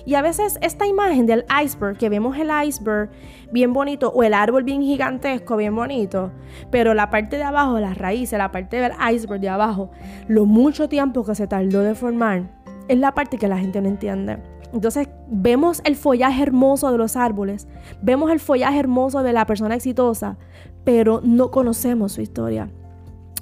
Y 0.04 0.14
a 0.14 0.22
veces 0.22 0.58
esta 0.62 0.86
imagen 0.86 1.26
del 1.26 1.44
iceberg, 1.62 1.96
que 1.98 2.08
vemos 2.08 2.36
el 2.38 2.50
iceberg 2.66 3.10
bien 3.52 3.72
bonito 3.72 4.10
o 4.10 4.22
el 4.22 4.34
árbol 4.34 4.64
bien 4.64 4.82
gigantesco, 4.82 5.56
bien 5.56 5.74
bonito, 5.74 6.30
pero 6.70 6.94
la 6.94 7.10
parte 7.10 7.36
de 7.36 7.44
abajo, 7.44 7.78
las 7.78 7.98
raíces, 7.98 8.38
la 8.38 8.52
parte 8.52 8.76
del 8.78 8.92
iceberg 9.12 9.40
de 9.40 9.48
abajo, 9.48 9.90
lo 10.28 10.46
mucho 10.46 10.88
tiempo 10.88 11.24
que 11.24 11.34
se 11.34 11.46
tardó 11.46 11.82
de 11.82 11.94
formar, 11.94 12.50
es 12.88 12.98
la 12.98 13.12
parte 13.12 13.38
que 13.38 13.48
la 13.48 13.58
gente 13.58 13.80
no 13.80 13.88
entiende. 13.88 14.38
Entonces 14.72 15.08
vemos 15.28 15.82
el 15.84 15.96
follaje 15.96 16.42
hermoso 16.42 16.92
de 16.92 16.98
los 16.98 17.16
árboles, 17.16 17.66
vemos 18.02 18.30
el 18.30 18.40
follaje 18.40 18.78
hermoso 18.78 19.22
de 19.22 19.32
la 19.32 19.46
persona 19.46 19.74
exitosa, 19.74 20.38
pero 20.84 21.20
no 21.24 21.50
conocemos 21.50 22.12
su 22.12 22.20
historia 22.20 22.70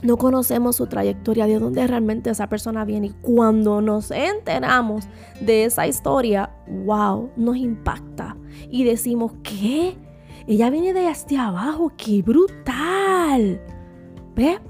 no 0.02 0.16
conocemos 0.16 0.76
su 0.76 0.86
trayectoria, 0.86 1.46
de 1.46 1.58
dónde 1.58 1.86
realmente 1.86 2.30
esa 2.30 2.48
persona 2.48 2.84
viene. 2.84 3.08
Y 3.08 3.14
cuando 3.20 3.80
nos 3.80 4.10
enteramos 4.10 5.06
de 5.40 5.64
esa 5.64 5.86
historia, 5.86 6.50
wow, 6.84 7.30
nos 7.36 7.56
impacta. 7.56 8.36
Y 8.70 8.84
decimos, 8.84 9.32
¿qué? 9.42 9.96
Ella 10.46 10.70
viene 10.70 10.92
de 10.92 11.06
hasta 11.08 11.48
abajo, 11.48 11.92
qué 11.96 12.22
brutal. 12.22 13.60
¿Ves? 14.34 14.60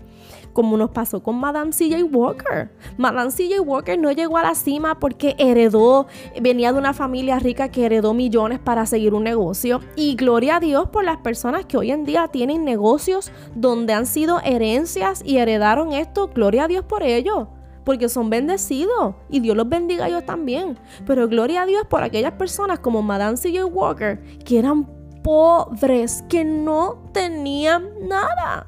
Como 0.59 0.77
nos 0.77 0.91
pasó 0.91 1.23
con 1.23 1.37
Madame 1.37 1.71
CJ 1.71 2.03
Walker. 2.13 2.69
Madame 2.97 3.31
CJ 3.31 3.61
Walker 3.61 3.97
no 3.97 4.11
llegó 4.11 4.39
a 4.39 4.43
la 4.43 4.57
cima 4.57 4.99
porque 4.99 5.37
heredó, 5.39 6.09
venía 6.43 6.73
de 6.73 6.81
una 6.81 6.93
familia 6.93 7.39
rica 7.39 7.69
que 7.69 7.87
heredó 7.87 8.13
millones 8.13 8.59
para 8.59 8.85
seguir 8.85 9.15
un 9.15 9.23
negocio. 9.23 9.79
Y 9.95 10.17
gloria 10.17 10.57
a 10.57 10.61
Dios 10.61 10.89
por 10.89 11.05
las 11.05 11.19
personas 11.19 11.65
que 11.65 11.77
hoy 11.77 11.93
en 11.93 12.05
día 12.05 12.27
tienen 12.27 12.65
negocios 12.65 13.31
donde 13.55 13.93
han 13.93 14.05
sido 14.05 14.41
herencias 14.41 15.23
y 15.25 15.37
heredaron 15.37 15.93
esto. 15.93 16.27
Gloria 16.35 16.65
a 16.65 16.67
Dios 16.67 16.85
por 16.85 17.05
ello 17.05 17.51
porque 17.85 18.09
son 18.09 18.29
bendecidos 18.29 19.15
y 19.31 19.39
Dios 19.39 19.57
los 19.57 19.69
bendiga 19.69 20.07
a 20.07 20.09
ellos 20.09 20.27
también. 20.27 20.77
Pero 21.07 21.29
gloria 21.29 21.63
a 21.63 21.67
Dios 21.67 21.87
por 21.89 22.03
aquellas 22.03 22.33
personas 22.33 22.81
como 22.81 23.01
Madame 23.01 23.37
C.J. 23.37 23.65
Walker 23.67 24.21
que 24.45 24.59
eran 24.59 24.89
pobres, 25.23 26.25
que 26.29 26.45
no 26.45 27.11
tenían 27.13 28.09
nada. 28.09 28.67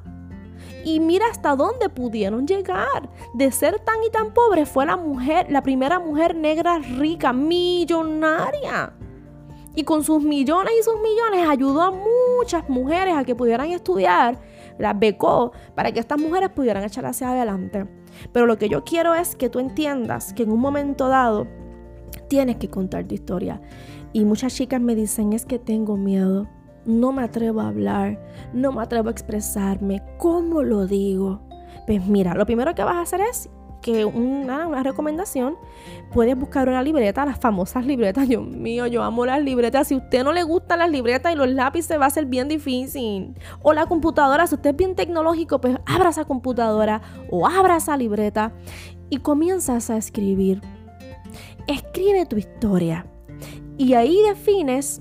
Y 0.84 1.00
mira 1.00 1.26
hasta 1.30 1.56
dónde 1.56 1.88
pudieron 1.88 2.46
llegar. 2.46 3.10
De 3.34 3.50
ser 3.52 3.78
tan 3.80 4.02
y 4.06 4.10
tan 4.10 4.32
pobre 4.32 4.66
fue 4.66 4.86
la 4.86 4.96
mujer, 4.96 5.50
la 5.50 5.62
primera 5.62 5.98
mujer 5.98 6.34
negra 6.34 6.78
rica, 6.78 7.32
millonaria. 7.32 8.94
Y 9.74 9.84
con 9.84 10.02
sus 10.02 10.22
millones 10.22 10.72
y 10.80 10.82
sus 10.82 10.96
millones 10.96 11.48
ayudó 11.48 11.82
a 11.82 11.92
muchas 11.92 12.68
mujeres 12.68 13.14
a 13.16 13.24
que 13.24 13.36
pudieran 13.36 13.70
estudiar, 13.70 14.40
las 14.78 14.98
becó, 14.98 15.52
para 15.74 15.92
que 15.92 16.00
estas 16.00 16.18
mujeres 16.18 16.50
pudieran 16.50 16.82
echar 16.82 17.06
hacia 17.06 17.30
adelante. 17.30 17.86
Pero 18.32 18.46
lo 18.46 18.58
que 18.58 18.68
yo 18.68 18.82
quiero 18.82 19.14
es 19.14 19.36
que 19.36 19.48
tú 19.48 19.60
entiendas 19.60 20.32
que 20.32 20.42
en 20.42 20.50
un 20.50 20.60
momento 20.60 21.08
dado 21.08 21.46
tienes 22.28 22.56
que 22.56 22.68
contar 22.68 23.06
tu 23.06 23.14
historia. 23.14 23.60
Y 24.12 24.24
muchas 24.24 24.54
chicas 24.54 24.80
me 24.80 24.96
dicen, 24.96 25.32
es 25.32 25.46
que 25.46 25.60
tengo 25.60 25.96
miedo 25.96 26.48
no 26.84 27.12
me 27.12 27.22
atrevo 27.22 27.60
a 27.60 27.68
hablar, 27.68 28.18
no 28.52 28.72
me 28.72 28.82
atrevo 28.82 29.08
a 29.08 29.12
expresarme, 29.12 30.02
¿cómo 30.18 30.62
lo 30.62 30.86
digo? 30.86 31.40
Pues 31.86 32.06
mira, 32.06 32.34
lo 32.34 32.46
primero 32.46 32.74
que 32.74 32.84
vas 32.84 32.96
a 32.96 33.02
hacer 33.02 33.20
es 33.20 33.50
que 33.80 34.04
una, 34.04 34.66
una, 34.66 34.82
recomendación, 34.82 35.56
puedes 36.12 36.38
buscar 36.38 36.68
una 36.68 36.82
libreta, 36.82 37.24
las 37.24 37.38
famosas 37.38 37.86
libretas. 37.86 38.28
Dios 38.28 38.46
mío, 38.46 38.86
yo 38.86 39.02
amo 39.02 39.24
las 39.26 39.42
libretas. 39.42 39.88
Si 39.88 39.94
a 39.94 39.98
usted 39.98 40.22
no 40.24 40.32
le 40.32 40.42
gustan 40.42 40.80
las 40.80 40.90
libretas 40.90 41.32
y 41.32 41.36
los 41.36 41.48
lápices, 41.48 41.98
va 41.98 42.06
a 42.06 42.10
ser 42.10 42.26
bien 42.26 42.48
difícil. 42.48 43.34
O 43.62 43.72
la 43.72 43.86
computadora, 43.86 44.46
si 44.46 44.54
usted 44.54 44.70
es 44.70 44.76
bien 44.76 44.94
tecnológico, 44.94 45.60
pues 45.60 45.76
abra 45.86 46.10
esa 46.10 46.24
computadora 46.24 47.00
o 47.30 47.46
abra 47.46 47.76
esa 47.76 47.96
libreta 47.96 48.52
y 49.08 49.18
comienzas 49.18 49.90
a 49.90 49.96
escribir. 49.96 50.60
Escribe 51.66 52.26
tu 52.26 52.36
historia. 52.36 53.06
Y 53.78 53.94
ahí 53.94 54.20
defines 54.28 55.00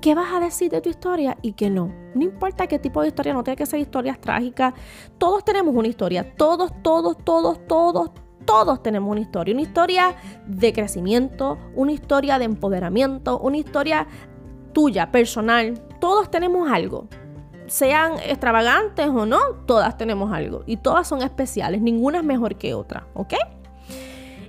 qué 0.00 0.14
vas 0.14 0.32
a 0.32 0.40
decir 0.40 0.70
de 0.70 0.80
tu 0.80 0.88
historia 0.88 1.36
y 1.42 1.52
qué 1.52 1.70
no. 1.70 1.92
No 2.14 2.22
importa 2.22 2.66
qué 2.66 2.78
tipo 2.78 3.02
de 3.02 3.08
historia, 3.08 3.34
no 3.34 3.44
tiene 3.44 3.56
que 3.56 3.66
ser 3.66 3.80
historias 3.80 4.20
trágicas. 4.20 4.74
Todos 5.18 5.44
tenemos 5.44 5.74
una 5.74 5.88
historia. 5.88 6.34
Todos, 6.36 6.72
todos, 6.82 7.16
todos, 7.24 7.66
todos, 7.66 8.10
todos 8.44 8.82
tenemos 8.82 9.10
una 9.10 9.20
historia. 9.20 9.54
Una 9.54 9.62
historia 9.62 10.16
de 10.46 10.72
crecimiento, 10.72 11.58
una 11.74 11.92
historia 11.92 12.38
de 12.38 12.46
empoderamiento, 12.46 13.38
una 13.38 13.58
historia 13.58 14.06
tuya, 14.72 15.12
personal. 15.12 15.80
Todos 16.00 16.30
tenemos 16.30 16.70
algo. 16.70 17.08
Sean 17.66 18.14
extravagantes 18.14 19.06
o 19.06 19.26
no, 19.26 19.38
todas 19.66 19.96
tenemos 19.96 20.32
algo. 20.32 20.64
Y 20.66 20.78
todas 20.78 21.06
son 21.06 21.22
especiales. 21.22 21.80
Ninguna 21.80 22.18
es 22.18 22.24
mejor 22.24 22.56
que 22.56 22.74
otra. 22.74 23.06
¿Ok? 23.14 23.34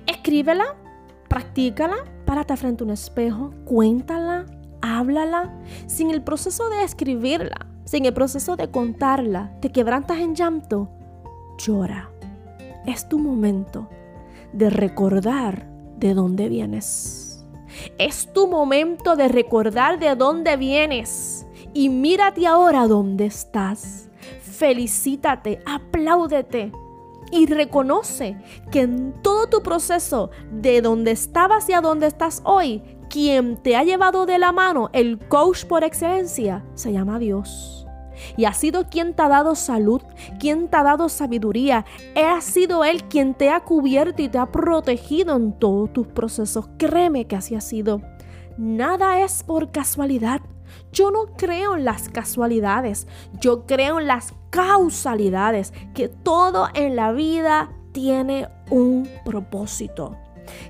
Escríbela, 0.07 0.75
practícala, 1.27 1.97
párate 2.25 2.57
frente 2.57 2.83
a 2.83 2.85
un 2.85 2.91
espejo, 2.91 3.51
cuéntala, 3.65 4.45
háblala. 4.81 5.53
Sin 5.87 6.11
el 6.11 6.21
proceso 6.21 6.69
de 6.69 6.83
escribirla, 6.83 7.67
sin 7.85 8.05
el 8.05 8.13
proceso 8.13 8.55
de 8.55 8.69
contarla, 8.69 9.53
te 9.61 9.71
quebrantas 9.71 10.19
en 10.19 10.35
llanto, 10.35 10.89
llora. 11.57 12.09
Es 12.85 13.07
tu 13.07 13.19
momento 13.19 13.89
de 14.53 14.69
recordar 14.69 15.67
de 15.97 16.13
dónde 16.13 16.49
vienes. 16.49 17.45
Es 17.97 18.31
tu 18.33 18.47
momento 18.47 19.15
de 19.15 19.27
recordar 19.27 19.99
de 19.99 20.15
dónde 20.15 20.57
vienes. 20.57 21.45
Y 21.73 21.89
mírate 21.89 22.47
ahora 22.47 22.87
dónde 22.87 23.25
estás. 23.25 24.09
Felicítate, 24.41 25.61
apláudete 25.65 26.71
y 27.31 27.45
reconoce 27.45 28.37
que 28.71 28.81
en 28.81 29.13
todo 29.21 29.47
tu 29.47 29.63
proceso 29.63 30.29
de 30.51 30.81
donde 30.81 31.11
estabas 31.11 31.69
y 31.69 31.73
a 31.73 31.81
donde 31.81 32.07
estás 32.07 32.41
hoy, 32.43 32.83
quien 33.11 33.57
te 33.57 33.75
ha 33.75 33.83
llevado 33.83 34.25
de 34.25 34.39
la 34.39 34.53
mano, 34.53 34.89
el 34.93 35.19
coach 35.19 35.65
por 35.65 35.83
excelencia, 35.83 36.63
se 36.75 36.93
llama 36.93 37.19
Dios. 37.19 37.85
Y 38.37 38.45
ha 38.45 38.53
sido 38.53 38.87
quien 38.87 39.13
te 39.13 39.23
ha 39.23 39.27
dado 39.27 39.55
salud, 39.55 40.01
quien 40.39 40.69
te 40.69 40.77
ha 40.77 40.83
dado 40.83 41.09
sabiduría. 41.09 41.85
Ha 42.15 42.39
sido 42.39 42.85
Él 42.85 43.03
quien 43.05 43.33
te 43.33 43.49
ha 43.49 43.59
cubierto 43.59 44.21
y 44.21 44.29
te 44.29 44.37
ha 44.37 44.51
protegido 44.51 45.35
en 45.35 45.53
todos 45.53 45.91
tus 45.91 46.07
procesos. 46.07 46.69
Créeme 46.77 47.25
que 47.25 47.35
así 47.35 47.55
ha 47.55 47.61
sido. 47.61 48.01
Nada 48.57 49.21
es 49.21 49.43
por 49.43 49.71
casualidad. 49.71 50.41
Yo 50.93 51.11
no 51.11 51.35
creo 51.35 51.75
en 51.75 51.83
las 51.83 52.09
casualidades. 52.09 53.07
Yo 53.41 53.65
creo 53.65 53.99
en 53.99 54.07
las 54.07 54.33
causalidades. 54.51 55.73
Que 55.93 56.07
todo 56.07 56.67
en 56.75 56.95
la 56.95 57.11
vida 57.11 57.71
tiene 57.91 58.47
un 58.69 59.09
propósito. 59.25 60.15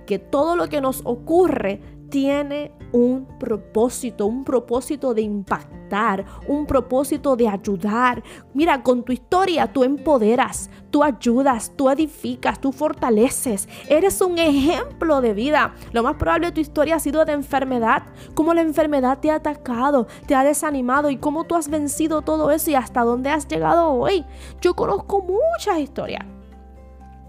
Que 0.07 0.19
todo 0.19 0.55
lo 0.55 0.69
que 0.69 0.81
nos 0.81 1.01
ocurre 1.03 1.81
tiene 2.11 2.73
un 2.91 3.25
propósito, 3.39 4.25
un 4.25 4.43
propósito 4.43 5.13
de 5.13 5.21
impactar, 5.21 6.25
un 6.45 6.67
propósito 6.67 7.37
de 7.37 7.47
ayudar. 7.47 8.21
Mira, 8.53 8.83
con 8.83 9.03
tu 9.03 9.13
historia 9.13 9.71
tú 9.71 9.85
empoderas, 9.85 10.69
tú 10.91 11.03
ayudas, 11.03 11.71
tú 11.75 11.89
edificas, 11.89 12.59
tú 12.59 12.73
fortaleces. 12.73 13.67
Eres 13.87 14.19
un 14.21 14.37
ejemplo 14.37 15.21
de 15.21 15.33
vida. 15.33 15.73
Lo 15.93 16.03
más 16.03 16.17
probable 16.17 16.51
tu 16.51 16.59
historia 16.59 16.97
ha 16.97 16.99
sido 16.99 17.23
de 17.23 17.31
enfermedad, 17.31 18.03
cómo 18.35 18.53
la 18.53 18.61
enfermedad 18.61 19.19
te 19.19 19.31
ha 19.31 19.35
atacado, 19.35 20.05
te 20.27 20.35
ha 20.35 20.43
desanimado 20.43 21.09
y 21.09 21.17
cómo 21.17 21.45
tú 21.45 21.55
has 21.55 21.69
vencido 21.69 22.21
todo 22.21 22.51
eso 22.51 22.71
y 22.71 22.75
hasta 22.75 23.03
dónde 23.03 23.29
has 23.29 23.47
llegado 23.47 23.89
hoy. 23.89 24.25
Yo 24.59 24.75
conozco 24.75 25.21
muchas 25.21 25.79
historias 25.79 26.25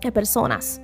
de 0.00 0.10
personas 0.10 0.82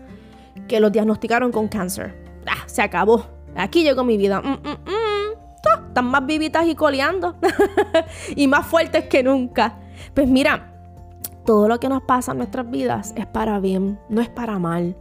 que 0.68 0.78
los 0.78 0.92
diagnosticaron 0.92 1.50
con 1.50 1.66
cáncer. 1.66 2.14
Ah, 2.46 2.62
se 2.66 2.80
acabó 2.80 3.37
Aquí 3.58 3.82
llegó 3.82 4.04
mi 4.04 4.16
vida. 4.16 4.40
Mm, 4.40 4.46
mm, 4.46 4.90
mm. 4.90 5.88
Están 5.88 6.06
más 6.06 6.24
vivitas 6.24 6.66
y 6.66 6.74
coleando. 6.74 7.36
y 8.36 8.46
más 8.46 8.64
fuertes 8.66 9.04
que 9.06 9.22
nunca. 9.22 9.80
Pues 10.14 10.28
mira, 10.28 10.72
todo 11.44 11.66
lo 11.66 11.80
que 11.80 11.88
nos 11.88 12.02
pasa 12.02 12.32
en 12.32 12.38
nuestras 12.38 12.70
vidas 12.70 13.12
es 13.16 13.26
para 13.26 13.58
bien, 13.58 13.98
no 14.08 14.20
es 14.20 14.28
para 14.28 14.58
mal. 14.58 14.96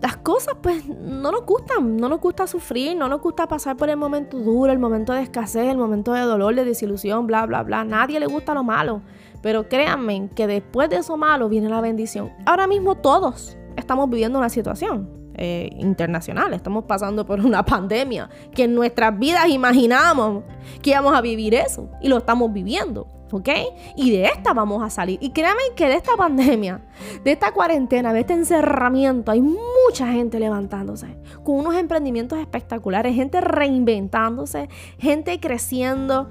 Las 0.00 0.16
cosas 0.16 0.56
pues 0.62 0.86
no 0.86 1.30
nos 1.32 1.44
gustan, 1.44 1.96
no 1.96 2.08
nos 2.08 2.20
gusta 2.20 2.46
sufrir, 2.46 2.96
no 2.96 3.08
nos 3.08 3.20
gusta 3.20 3.46
pasar 3.46 3.76
por 3.76 3.88
el 3.90 3.96
momento 3.96 4.38
duro, 4.38 4.72
el 4.72 4.78
momento 4.78 5.12
de 5.12 5.22
escasez, 5.22 5.70
el 5.70 5.76
momento 5.78 6.12
de 6.12 6.22
dolor, 6.22 6.54
de 6.54 6.64
desilusión, 6.64 7.26
bla, 7.26 7.44
bla, 7.46 7.62
bla. 7.62 7.84
Nadie 7.84 8.20
le 8.20 8.26
gusta 8.26 8.54
lo 8.54 8.64
malo. 8.64 9.02
Pero 9.42 9.68
créanme 9.68 10.30
que 10.34 10.46
después 10.46 10.88
de 10.88 10.96
eso 10.96 11.16
malo 11.18 11.50
viene 11.50 11.68
la 11.68 11.82
bendición. 11.82 12.32
Ahora 12.46 12.66
mismo 12.66 12.94
todos 12.94 13.58
estamos 13.76 14.08
viviendo 14.08 14.38
una 14.38 14.48
situación 14.48 15.23
eh, 15.36 15.70
internacional. 15.78 16.54
Estamos 16.54 16.84
pasando 16.84 17.26
por 17.26 17.40
una 17.40 17.64
pandemia 17.64 18.28
que 18.54 18.64
en 18.64 18.74
nuestras 18.74 19.18
vidas 19.18 19.48
imaginamos 19.48 20.44
que 20.82 20.90
íbamos 20.90 21.14
a 21.14 21.20
vivir 21.20 21.54
eso 21.54 21.88
y 22.00 22.08
lo 22.08 22.18
estamos 22.18 22.52
viviendo. 22.52 23.06
¿Ok? 23.32 23.48
Y 23.96 24.12
de 24.12 24.26
esta 24.26 24.52
vamos 24.52 24.80
a 24.84 24.90
salir. 24.90 25.18
Y 25.20 25.30
créanme 25.30 25.62
que 25.74 25.88
de 25.88 25.94
esta 25.94 26.16
pandemia, 26.16 26.82
de 27.24 27.32
esta 27.32 27.52
cuarentena, 27.52 28.12
de 28.12 28.20
este 28.20 28.34
encerramiento, 28.34 29.32
hay 29.32 29.40
mucha 29.40 30.06
gente 30.12 30.38
levantándose 30.38 31.18
con 31.42 31.56
unos 31.56 31.74
emprendimientos 31.74 32.38
espectaculares, 32.38 33.16
gente 33.16 33.40
reinventándose, 33.40 34.68
gente 34.98 35.40
creciendo. 35.40 36.28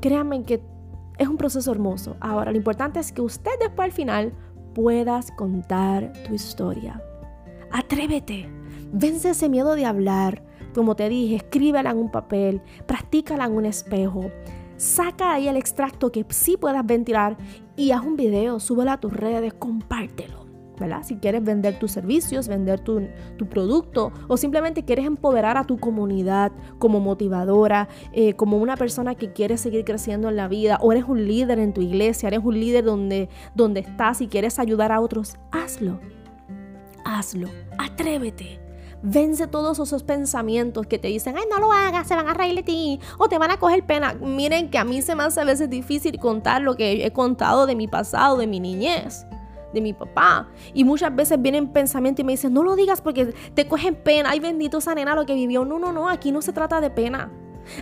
Créanme 0.00 0.44
que 0.44 0.60
es 1.18 1.26
un 1.26 1.38
proceso 1.38 1.72
hermoso. 1.72 2.16
Ahora, 2.20 2.52
lo 2.52 2.56
importante 2.56 3.00
es 3.00 3.10
que 3.10 3.20
usted 3.20 3.50
después 3.58 3.86
al 3.86 3.92
final 3.92 4.32
puedas 4.74 5.32
contar 5.32 6.12
tu 6.24 6.34
historia. 6.34 7.02
Atrévete. 7.72 8.48
Vence 8.92 9.30
ese 9.30 9.48
miedo 9.48 9.74
de 9.74 9.84
hablar. 9.84 10.42
Como 10.74 10.96
te 10.96 11.08
dije, 11.08 11.36
escríbela 11.36 11.90
en 11.90 11.98
un 11.98 12.10
papel, 12.10 12.62
practícala 12.86 13.46
en 13.46 13.52
un 13.52 13.66
espejo. 13.66 14.30
Saca 14.76 15.32
ahí 15.32 15.48
el 15.48 15.56
extracto 15.56 16.12
que 16.12 16.24
sí 16.28 16.56
puedas 16.56 16.86
ventilar 16.86 17.36
y 17.76 17.90
haz 17.90 18.04
un 18.04 18.16
video, 18.16 18.60
súbelo 18.60 18.92
a 18.92 19.00
tus 19.00 19.12
redes, 19.12 19.52
compártelo. 19.54 20.46
¿verdad? 20.78 21.02
Si 21.02 21.16
quieres 21.16 21.42
vender 21.42 21.78
tus 21.78 21.90
servicios, 21.90 22.46
vender 22.46 22.78
tu, 22.78 23.02
producto 23.50 24.12
o 24.28 24.36
simplemente 24.36 24.84
quieres 24.84 25.06
empoderar 25.06 25.56
a 25.56 25.64
tu 25.64 25.78
comunidad 25.78 26.52
como 26.78 27.00
motivadora, 27.00 27.88
eh, 28.12 28.34
como 28.34 28.58
una 28.58 28.76
persona 28.76 29.16
que 29.16 29.32
quiere 29.32 29.56
seguir 29.56 29.84
creciendo 29.84 30.28
en 30.28 30.36
la 30.36 30.46
vida 30.46 30.78
o 30.80 30.92
eres 30.92 31.04
un 31.08 31.26
líder 31.26 31.58
en 31.58 31.72
tu 31.72 31.80
iglesia, 31.80 32.28
eres 32.28 32.44
un 32.44 32.60
líder 32.60 32.84
donde, 32.84 33.28
donde 33.56 33.80
estás 33.80 34.20
y 34.20 34.28
quieres 34.28 34.60
ayudar 34.60 34.92
a 34.92 35.00
otros, 35.00 35.36
hazlo 35.50 35.98
hazlo, 37.08 37.48
atrévete. 37.78 38.60
Vence 39.00 39.46
todos 39.46 39.78
esos 39.78 40.02
pensamientos 40.02 40.86
que 40.86 40.98
te 40.98 41.08
dicen, 41.08 41.36
ay, 41.36 41.44
no 41.48 41.60
lo 41.60 41.72
hagas, 41.72 42.08
se 42.08 42.16
van 42.16 42.28
a 42.28 42.34
reír 42.34 42.56
de 42.56 42.62
ti 42.64 43.00
o 43.16 43.28
te 43.28 43.38
van 43.38 43.52
a 43.52 43.58
coger 43.58 43.86
pena. 43.86 44.14
Miren 44.14 44.70
que 44.70 44.78
a 44.78 44.84
mí 44.84 45.02
se 45.02 45.14
me 45.14 45.22
hace 45.22 45.40
a 45.40 45.44
veces 45.44 45.70
difícil 45.70 46.18
contar 46.18 46.62
lo 46.62 46.74
que 46.74 47.06
he 47.06 47.12
contado 47.12 47.66
de 47.66 47.76
mi 47.76 47.86
pasado, 47.86 48.36
de 48.36 48.48
mi 48.48 48.58
niñez, 48.58 49.24
de 49.72 49.80
mi 49.80 49.92
papá. 49.92 50.48
Y 50.74 50.82
muchas 50.82 51.14
veces 51.14 51.40
vienen 51.40 51.68
pensamientos 51.68 52.20
y 52.20 52.24
me 52.24 52.32
dicen, 52.32 52.52
no 52.52 52.64
lo 52.64 52.74
digas 52.74 53.00
porque 53.00 53.26
te 53.54 53.68
cogen 53.68 53.94
pena. 53.94 54.30
Ay, 54.30 54.40
bendito 54.40 54.78
esa 54.78 54.96
nena 54.96 55.14
lo 55.14 55.26
que 55.26 55.34
vivió. 55.34 55.64
No, 55.64 55.78
no, 55.78 55.92
no, 55.92 56.08
aquí 56.08 56.32
no 56.32 56.42
se 56.42 56.52
trata 56.52 56.80
de 56.80 56.90
pena. 56.90 57.30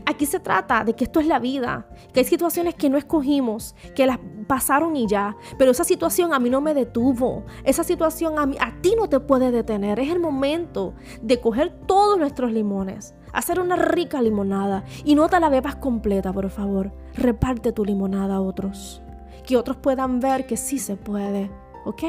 Aquí 0.05 0.27
se 0.27 0.41
trata 0.41 0.85
de 0.85 0.95
que 0.95 1.05
esto 1.05 1.21
es 1.21 1.27
la 1.27 1.39
vida, 1.39 1.87
que 2.13 2.21
hay 2.21 2.27
situaciones 2.27 2.75
que 2.75 2.91
no 2.91 2.99
escogimos, 2.99 3.75
que 3.95 4.07
las 4.07 4.19
pasaron 4.47 4.97
y 4.97 5.07
ya, 5.07 5.37
pero 5.59 5.71
esa 5.71 5.85
situación 5.85 6.33
a 6.33 6.39
mí 6.39 6.51
no 6.51 6.61
me 6.61 6.75
detuvo, 6.75 7.45
esa 7.65 7.85
situación 7.85 8.39
a, 8.39 8.47
mí, 8.47 8.57
a 8.61 8.81
ti 8.81 8.95
no 8.97 9.09
te 9.09 9.21
puede 9.21 9.51
detener, 9.51 9.99
es 9.99 10.11
el 10.11 10.21
momento 10.21 10.95
de 11.23 11.41
coger 11.41 11.71
todos 11.87 12.19
nuestros 12.19 12.53
limones, 12.53 13.15
hacer 13.33 13.61
una 13.61 13.77
rica 13.77 14.23
limonada 14.23 14.85
y 15.05 15.15
no 15.15 15.29
te 15.29 15.41
la 15.41 15.49
bebas 15.49 15.77
completa, 15.77 16.33
por 16.33 16.49
favor, 16.51 16.93
reparte 17.15 17.73
tu 17.73 17.85
limonada 17.85 18.37
a 18.37 18.41
otros, 18.41 19.03
que 19.45 19.57
otros 19.57 19.77
puedan 19.77 20.21
ver 20.21 20.47
que 20.47 20.57
sí 20.57 20.79
se 20.79 20.97
puede. 20.97 21.51
¿ok? 21.87 22.03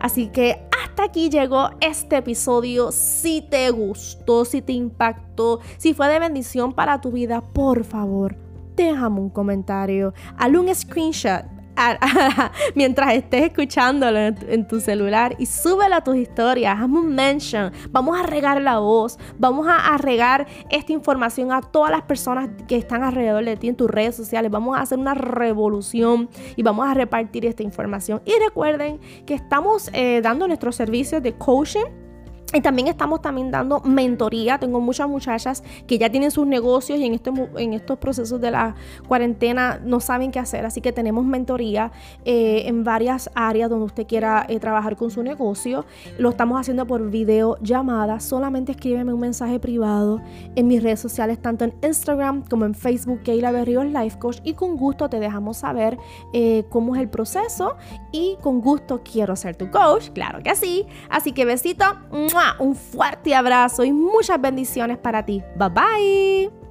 Así 0.00 0.28
que 0.28 0.68
hasta 0.94 1.06
aquí 1.06 1.28
llegó 1.28 1.70
este 1.80 2.18
episodio. 2.18 2.92
Si 2.92 3.42
te 3.42 3.68
gustó, 3.72 4.44
si 4.44 4.62
te 4.62 4.74
impactó, 4.74 5.58
si 5.76 5.92
fue 5.92 6.06
de 6.06 6.20
bendición 6.20 6.72
para 6.72 7.00
tu 7.00 7.10
vida, 7.10 7.40
por 7.40 7.82
favor, 7.82 8.36
déjame 8.76 9.18
un 9.18 9.28
comentario, 9.28 10.14
hazle 10.38 10.58
un 10.60 10.72
screenshot 10.72 11.53
mientras 12.74 13.14
estés 13.14 13.44
escuchándolo 13.44 14.18
en 14.18 14.66
tu, 14.66 14.80
celular 14.80 15.34
y 15.38 15.46
súbelo 15.46 15.96
a 15.96 16.04
tus 16.04 16.16
historias, 16.16 16.76
hazme 16.78 16.98
un 16.98 17.14
mention, 17.14 17.72
vamos 17.90 18.18
a 18.18 18.22
regar 18.22 18.60
la 18.60 18.78
voz, 18.78 19.18
vamos 19.38 19.66
a, 19.68 19.96
regar 19.98 20.46
esta 20.70 20.92
información 20.92 21.52
a 21.52 21.62
todas 21.62 21.90
las 21.90 22.02
personas 22.02 22.50
que 22.68 22.76
están 22.76 23.02
alrededor 23.02 23.44
de 23.44 23.56
ti 23.56 23.68
en 23.68 23.76
tus 23.76 23.88
redes 23.88 24.16
sociales, 24.16 24.50
vamos 24.50 24.76
a 24.76 24.82
hacer 24.82 24.98
una 24.98 25.14
revolución 25.14 26.28
y 26.56 26.62
vamos 26.62 26.86
a 26.88 26.94
repartir 26.94 27.46
esta 27.46 27.62
información. 27.62 28.20
Y 28.24 28.32
recuerden 28.44 29.00
que 29.26 29.34
estamos 29.34 29.90
eh, 29.92 30.20
dando 30.22 30.46
nuestros 30.46 30.76
servicios 30.76 31.22
de 31.22 31.34
coaching 31.34 32.03
y 32.54 32.60
también 32.60 32.88
estamos 32.88 33.20
también 33.20 33.50
dando 33.50 33.80
mentoría. 33.80 34.58
Tengo 34.58 34.80
muchas 34.80 35.08
muchachas 35.08 35.62
que 35.86 35.98
ya 35.98 36.10
tienen 36.10 36.30
sus 36.30 36.46
negocios 36.46 36.98
y 36.98 37.04
en, 37.04 37.14
este, 37.14 37.30
en 37.56 37.72
estos 37.72 37.98
procesos 37.98 38.40
de 38.40 38.50
la 38.50 38.74
cuarentena 39.08 39.80
no 39.84 40.00
saben 40.00 40.30
qué 40.30 40.38
hacer. 40.38 40.64
Así 40.64 40.80
que 40.80 40.92
tenemos 40.92 41.24
mentoría 41.24 41.90
eh, 42.24 42.62
en 42.66 42.84
varias 42.84 43.30
áreas 43.34 43.70
donde 43.70 43.86
usted 43.86 44.06
quiera 44.06 44.46
eh, 44.48 44.60
trabajar 44.60 44.96
con 44.96 45.10
su 45.10 45.22
negocio. 45.22 45.84
Lo 46.18 46.30
estamos 46.30 46.60
haciendo 46.60 46.86
por 46.86 47.10
video 47.10 47.56
llamada. 47.60 48.20
Solamente 48.20 48.72
escríbeme 48.72 49.12
un 49.12 49.20
mensaje 49.20 49.58
privado 49.58 50.20
en 50.54 50.66
mis 50.68 50.82
redes 50.82 51.00
sociales, 51.00 51.40
tanto 51.40 51.64
en 51.64 51.74
Instagram 51.82 52.44
como 52.48 52.64
en 52.66 52.74
Facebook, 52.74 53.22
Keila 53.24 53.50
Berríos 53.50 53.86
Life 53.86 54.18
Coach. 54.18 54.38
Y 54.44 54.54
con 54.54 54.76
gusto 54.76 55.08
te 55.08 55.18
dejamos 55.18 55.56
saber 55.56 55.98
eh, 56.32 56.64
cómo 56.68 56.94
es 56.94 57.00
el 57.00 57.08
proceso. 57.08 57.76
Y 58.12 58.36
con 58.40 58.60
gusto 58.60 59.02
quiero 59.02 59.34
ser 59.34 59.56
tu 59.56 59.70
coach. 59.70 60.10
Claro 60.10 60.40
que 60.42 60.54
sí. 60.54 60.86
Así 61.10 61.32
que 61.32 61.44
besito 61.44 61.84
un 62.58 62.74
fuerte 62.74 63.34
abrazo 63.34 63.84
y 63.84 63.92
muchas 63.92 64.40
bendiciones 64.40 64.98
para 64.98 65.24
ti. 65.24 65.42
Bye 65.56 65.68
bye. 65.70 66.63